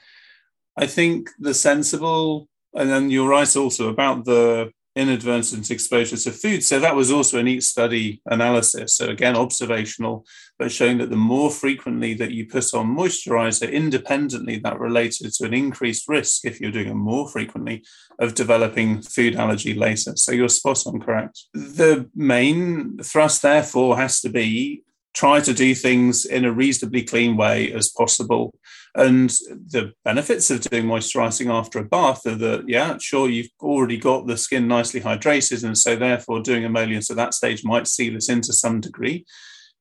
I 0.76 0.86
think 0.86 1.30
the 1.38 1.52
sensible 1.52 2.48
and 2.74 2.90
then 2.90 3.10
you're 3.10 3.28
right 3.28 3.56
also 3.56 3.88
about 3.88 4.24
the 4.24 4.70
inadvertent 4.96 5.70
exposure 5.70 6.16
to 6.16 6.30
food. 6.30 6.62
So 6.62 6.78
that 6.78 6.94
was 6.94 7.10
also 7.10 7.38
a 7.38 7.42
neat 7.42 7.62
study 7.62 8.22
analysis. 8.26 8.96
So 8.96 9.08
again, 9.08 9.36
observational, 9.36 10.24
but 10.58 10.70
showing 10.70 10.98
that 10.98 11.10
the 11.10 11.16
more 11.16 11.50
frequently 11.50 12.14
that 12.14 12.30
you 12.30 12.46
put 12.46 12.72
on 12.74 12.96
moisturizer 12.96 13.70
independently, 13.70 14.58
that 14.58 14.78
related 14.78 15.32
to 15.32 15.46
an 15.46 15.54
increased 15.54 16.08
risk 16.08 16.44
if 16.44 16.60
you're 16.60 16.70
doing 16.70 16.88
it 16.88 16.94
more 16.94 17.28
frequently 17.28 17.84
of 18.20 18.34
developing 18.34 19.02
food 19.02 19.34
allergy 19.34 19.74
later. 19.74 20.12
So 20.16 20.32
you're 20.32 20.48
spot 20.48 20.86
on 20.86 21.00
correct. 21.00 21.44
The 21.52 22.08
main 22.14 22.98
thrust 22.98 23.42
therefore 23.42 23.96
has 23.96 24.20
to 24.20 24.28
be 24.28 24.84
try 25.12 25.40
to 25.40 25.54
do 25.54 25.74
things 25.74 26.24
in 26.24 26.44
a 26.44 26.52
reasonably 26.52 27.02
clean 27.02 27.36
way 27.36 27.72
as 27.72 27.88
possible. 27.88 28.52
And 28.96 29.28
the 29.28 29.92
benefits 30.04 30.50
of 30.50 30.60
doing 30.60 30.84
moisturizing 30.84 31.52
after 31.52 31.80
a 31.80 31.84
bath 31.84 32.24
are 32.26 32.36
that, 32.36 32.68
yeah, 32.68 32.96
sure, 33.00 33.28
you've 33.28 33.50
already 33.60 33.96
got 33.96 34.26
the 34.26 34.36
skin 34.36 34.68
nicely 34.68 35.00
hydrated. 35.00 35.64
And 35.64 35.76
so, 35.76 35.96
therefore, 35.96 36.40
doing 36.40 36.64
emollients 36.64 37.10
at 37.10 37.16
that 37.16 37.34
stage 37.34 37.64
might 37.64 37.88
seal 37.88 38.14
it 38.16 38.28
in 38.28 38.40
to 38.42 38.52
some 38.52 38.80
degree. 38.80 39.24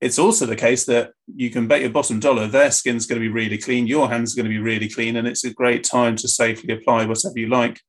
It's 0.02 0.19
also 0.19 0.45
the 0.45 0.56
case 0.56 0.84
that 0.86 1.12
you 1.34 1.49
can 1.49 1.67
bet 1.67 1.80
your 1.80 1.89
bottom 1.89 2.19
dollar 2.19 2.47
their 2.47 2.71
skin's 2.71 3.06
going 3.06 3.21
to 3.21 3.26
be 3.26 3.34
really 3.34 3.58
clean, 3.58 3.88
your 3.88 4.10
hands 4.10 4.34
are 4.34 4.36
going 4.36 4.52
to 4.52 4.58
be 4.58 4.60
really 4.60 4.89
clean, 4.89 5.15
and 5.15 5.28
it's 5.28 5.45
a 5.45 5.54
great 5.54 5.86
time 5.86 6.17
to 6.17 6.28
safely 6.28 6.73
apply 6.73 7.06
whatever 7.06 7.39
you 7.39 7.47
like. 7.47 7.80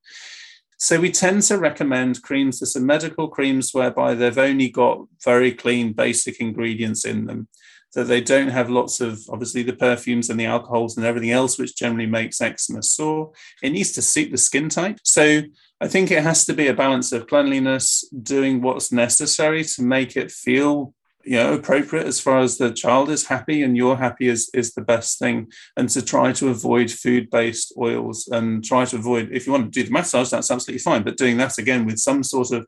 So 0.77 0.99
we 0.99 1.11
tend 1.11 1.41
to 1.43 1.57
recommend 1.57 2.21
creams. 2.21 2.59
There's 2.59 2.73
some 2.73 2.85
medical 2.85 3.27
creams 3.27 3.71
whereby 3.73 4.13
they've 4.13 4.37
only 4.37 4.69
got 4.69 5.05
very 5.23 5.51
clean, 5.51 5.93
basic 5.93 6.39
ingredients 6.39 7.03
in 7.03 7.25
them. 7.25 7.47
That 7.95 8.05
they 8.05 8.21
don't 8.21 8.49
have 8.49 8.69
lots 8.69 9.01
of 9.01 9.21
obviously 9.29 9.63
the 9.63 9.73
perfumes 9.73 10.29
and 10.29 10.39
the 10.39 10.45
alcohols 10.45 10.97
and 10.97 11.05
everything 11.05 11.31
else, 11.31 11.57
which 11.57 11.75
generally 11.75 12.05
makes 12.05 12.41
eczema 12.41 12.83
sore. 12.83 13.31
It 13.63 13.71
needs 13.71 13.93
to 13.93 14.01
suit 14.01 14.31
the 14.31 14.37
skin 14.37 14.69
type. 14.69 14.99
So 15.03 15.41
I 15.81 15.87
think 15.87 16.11
it 16.11 16.23
has 16.23 16.45
to 16.45 16.53
be 16.53 16.67
a 16.67 16.73
balance 16.73 17.11
of 17.11 17.27
cleanliness, 17.27 18.07
doing 18.21 18.61
what's 18.61 18.91
necessary 18.91 19.63
to 19.63 19.81
make 19.81 20.15
it 20.15 20.31
feel 20.31 20.93
you 21.25 21.37
know 21.37 21.53
appropriate 21.53 22.05
as 22.05 22.19
far 22.19 22.39
as 22.39 22.57
the 22.57 22.71
child 22.71 23.09
is 23.09 23.25
happy 23.25 23.63
and 23.63 23.75
you're 23.75 23.95
happy 23.95 24.27
is 24.27 24.49
is 24.53 24.73
the 24.73 24.81
best 24.81 25.17
thing 25.17 25.51
and 25.75 25.89
to 25.89 26.01
try 26.01 26.31
to 26.31 26.49
avoid 26.49 26.91
food 26.91 27.29
based 27.31 27.73
oils 27.77 28.27
and 28.31 28.63
try 28.63 28.85
to 28.85 28.95
avoid 28.95 29.29
if 29.31 29.45
you 29.45 29.51
want 29.51 29.65
to 29.65 29.79
do 29.79 29.85
the 29.85 29.91
massage 29.91 30.29
that's 30.29 30.51
absolutely 30.51 30.79
fine 30.79 31.03
but 31.03 31.17
doing 31.17 31.37
that 31.37 31.57
again 31.57 31.85
with 31.85 31.97
some 31.97 32.21
sort 32.23 32.51
of 32.51 32.67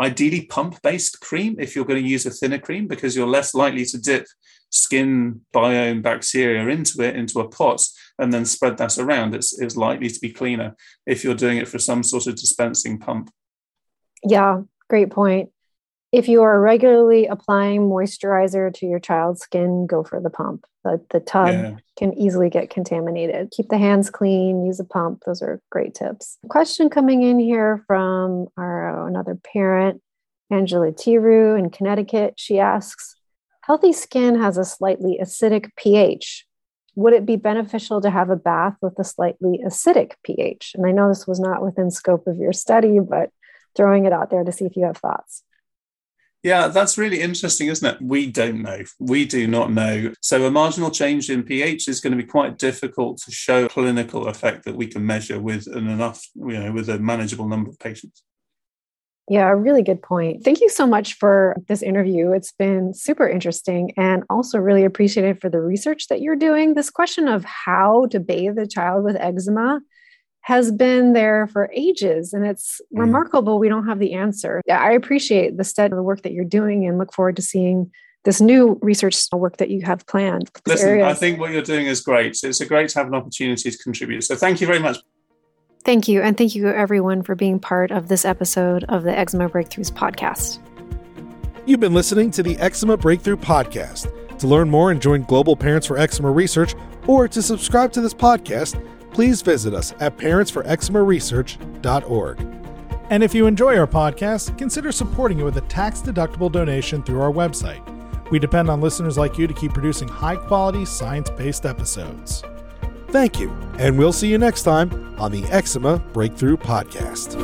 ideally 0.00 0.46
pump 0.46 0.80
based 0.82 1.20
cream 1.20 1.54
if 1.58 1.76
you're 1.76 1.84
going 1.84 2.02
to 2.02 2.08
use 2.08 2.26
a 2.26 2.30
thinner 2.30 2.58
cream 2.58 2.88
because 2.88 3.16
you're 3.16 3.26
less 3.26 3.54
likely 3.54 3.84
to 3.84 3.98
dip 3.98 4.26
skin 4.72 5.40
biome 5.54 6.02
bacteria 6.02 6.66
into 6.66 7.00
it 7.02 7.14
into 7.14 7.40
a 7.40 7.48
pot 7.48 7.80
and 8.18 8.32
then 8.32 8.44
spread 8.44 8.76
that 8.78 8.98
around 8.98 9.34
it's, 9.34 9.58
it's 9.60 9.76
likely 9.76 10.08
to 10.08 10.20
be 10.20 10.30
cleaner 10.30 10.74
if 11.06 11.22
you're 11.22 11.34
doing 11.34 11.58
it 11.58 11.68
for 11.68 11.78
some 11.78 12.02
sort 12.02 12.26
of 12.26 12.34
dispensing 12.34 12.98
pump 12.98 13.30
yeah 14.24 14.60
great 14.88 15.10
point 15.10 15.50
if 16.12 16.28
you 16.28 16.42
are 16.42 16.60
regularly 16.60 17.26
applying 17.26 17.88
moisturizer 17.88 18.72
to 18.74 18.86
your 18.86 19.00
child's 19.00 19.40
skin, 19.40 19.86
go 19.86 20.04
for 20.04 20.20
the 20.20 20.28
pump. 20.28 20.66
The, 20.84 21.00
the 21.10 21.20
tub 21.20 21.48
yeah. 21.48 21.76
can 21.96 22.12
easily 22.12 22.50
get 22.50 22.68
contaminated. 22.68 23.50
Keep 23.50 23.70
the 23.70 23.78
hands 23.78 24.10
clean, 24.10 24.66
use 24.66 24.78
a 24.78 24.84
pump. 24.84 25.22
Those 25.24 25.40
are 25.40 25.62
great 25.70 25.94
tips. 25.94 26.36
Question 26.48 26.90
coming 26.90 27.22
in 27.22 27.38
here 27.38 27.82
from 27.86 28.48
our 28.58 29.04
uh, 29.04 29.06
another 29.06 29.36
parent, 29.36 30.02
Angela 30.50 30.92
Tiru 30.92 31.58
in 31.58 31.70
Connecticut. 31.70 32.34
She 32.36 32.58
asks, 32.58 33.16
healthy 33.62 33.92
skin 33.92 34.40
has 34.40 34.58
a 34.58 34.64
slightly 34.64 35.18
acidic 35.20 35.70
pH. 35.76 36.46
Would 36.94 37.14
it 37.14 37.24
be 37.24 37.36
beneficial 37.36 38.00
to 38.02 38.10
have 38.10 38.28
a 38.28 38.36
bath 38.36 38.76
with 38.82 38.98
a 38.98 39.04
slightly 39.04 39.60
acidic 39.64 40.12
pH? 40.24 40.72
And 40.74 40.86
I 40.86 40.92
know 40.92 41.08
this 41.08 41.26
was 41.26 41.40
not 41.40 41.62
within 41.62 41.90
scope 41.90 42.26
of 42.26 42.36
your 42.36 42.52
study, 42.52 42.98
but 42.98 43.30
throwing 43.74 44.04
it 44.04 44.12
out 44.12 44.30
there 44.30 44.44
to 44.44 44.52
see 44.52 44.66
if 44.66 44.76
you 44.76 44.84
have 44.84 44.98
thoughts. 44.98 45.42
Yeah, 46.42 46.68
that's 46.68 46.98
really 46.98 47.20
interesting, 47.20 47.68
isn't 47.68 47.88
it? 47.88 48.02
We 48.02 48.26
don't 48.26 48.62
know. 48.62 48.82
We 48.98 49.24
do 49.24 49.46
not 49.46 49.70
know. 49.70 50.12
So, 50.20 50.44
a 50.44 50.50
marginal 50.50 50.90
change 50.90 51.30
in 51.30 51.44
pH 51.44 51.86
is 51.86 52.00
going 52.00 52.16
to 52.16 52.22
be 52.22 52.28
quite 52.28 52.58
difficult 52.58 53.18
to 53.18 53.30
show 53.30 53.66
a 53.66 53.68
clinical 53.68 54.26
effect 54.26 54.64
that 54.64 54.74
we 54.74 54.88
can 54.88 55.06
measure 55.06 55.40
with 55.40 55.68
an 55.68 55.88
enough, 55.88 56.26
you 56.34 56.58
know, 56.58 56.72
with 56.72 56.88
a 56.88 56.98
manageable 56.98 57.48
number 57.48 57.70
of 57.70 57.78
patients. 57.78 58.24
Yeah, 59.32 59.48
a 59.48 59.56
really 59.56 59.82
good 59.82 60.02
point. 60.02 60.44
Thank 60.44 60.60
you 60.60 60.68
so 60.68 60.86
much 60.86 61.14
for 61.14 61.56
this 61.66 61.80
interview. 61.80 62.32
It's 62.32 62.52
been 62.52 62.92
super 62.92 63.26
interesting 63.26 63.94
and 63.96 64.24
also 64.28 64.58
really 64.58 64.84
appreciated 64.84 65.40
for 65.40 65.48
the 65.48 65.58
research 65.58 66.08
that 66.08 66.20
you're 66.20 66.36
doing. 66.36 66.74
This 66.74 66.90
question 66.90 67.28
of 67.28 67.42
how 67.42 68.08
to 68.10 68.20
bathe 68.20 68.58
a 68.58 68.66
child 68.66 69.04
with 69.04 69.16
eczema 69.16 69.80
has 70.42 70.70
been 70.70 71.14
there 71.14 71.46
for 71.46 71.70
ages 71.74 72.34
and 72.34 72.44
it's 72.46 72.78
mm. 72.94 73.00
remarkable 73.00 73.58
we 73.58 73.70
don't 73.70 73.86
have 73.86 73.98
the 73.98 74.12
answer. 74.12 74.60
I 74.70 74.92
appreciate 74.92 75.56
the 75.56 75.64
stead 75.64 75.92
of 75.92 75.96
the 75.96 76.02
work 76.02 76.20
that 76.24 76.32
you're 76.34 76.44
doing 76.44 76.86
and 76.86 76.98
look 76.98 77.14
forward 77.14 77.36
to 77.36 77.42
seeing 77.42 77.90
this 78.24 78.38
new 78.38 78.78
research 78.82 79.16
work 79.32 79.56
that 79.56 79.70
you 79.70 79.80
have 79.80 80.06
planned. 80.06 80.50
Listen, 80.66 81.00
I 81.00 81.14
think 81.14 81.40
what 81.40 81.52
you're 81.52 81.62
doing 81.62 81.86
is 81.86 82.02
great. 82.02 82.38
It's 82.42 82.60
a 82.60 82.66
great 82.66 82.90
to 82.90 82.98
have 82.98 83.08
an 83.08 83.14
opportunity 83.14 83.70
to 83.70 83.78
contribute. 83.78 84.24
So 84.24 84.36
thank 84.36 84.60
you 84.60 84.66
very 84.66 84.78
much. 84.78 84.98
Thank 85.84 86.06
you. 86.06 86.22
And 86.22 86.38
thank 86.38 86.54
you, 86.54 86.68
everyone, 86.68 87.22
for 87.22 87.34
being 87.34 87.58
part 87.58 87.90
of 87.90 88.08
this 88.08 88.24
episode 88.24 88.84
of 88.84 89.02
the 89.02 89.18
Eczema 89.18 89.48
Breakthroughs 89.48 89.90
podcast. 89.90 90.60
You've 91.66 91.80
been 91.80 91.94
listening 91.94 92.30
to 92.32 92.42
the 92.42 92.58
Eczema 92.58 92.96
Breakthrough 92.96 93.36
podcast. 93.36 94.10
To 94.38 94.46
learn 94.46 94.70
more 94.70 94.90
and 94.90 95.00
join 95.00 95.22
Global 95.22 95.56
Parents 95.56 95.86
for 95.86 95.96
Eczema 95.98 96.30
Research 96.30 96.74
or 97.06 97.28
to 97.28 97.42
subscribe 97.42 97.92
to 97.92 98.00
this 98.00 98.14
podcast, 98.14 98.82
please 99.12 99.42
visit 99.42 99.74
us 99.74 99.92
at 100.00 100.16
parentsforeczemaresearch.org. 100.16 102.40
And 103.10 103.22
if 103.22 103.34
you 103.34 103.46
enjoy 103.46 103.76
our 103.76 103.86
podcast, 103.86 104.56
consider 104.56 104.90
supporting 104.90 105.40
it 105.40 105.44
with 105.44 105.58
a 105.58 105.62
tax 105.62 106.00
deductible 106.00 106.50
donation 106.50 107.02
through 107.02 107.20
our 107.20 107.32
website. 107.32 107.82
We 108.30 108.38
depend 108.38 108.70
on 108.70 108.80
listeners 108.80 109.18
like 109.18 109.36
you 109.36 109.46
to 109.46 109.54
keep 109.54 109.74
producing 109.74 110.08
high 110.08 110.36
quality, 110.36 110.84
science 110.84 111.30
based 111.30 111.66
episodes. 111.66 112.42
Thank 113.12 113.38
you, 113.38 113.50
and 113.78 113.98
we'll 113.98 114.14
see 114.14 114.28
you 114.28 114.38
next 114.38 114.62
time 114.62 115.14
on 115.18 115.30
the 115.30 115.44
Eczema 115.44 115.98
Breakthrough 116.14 116.56
Podcast. 116.56 117.36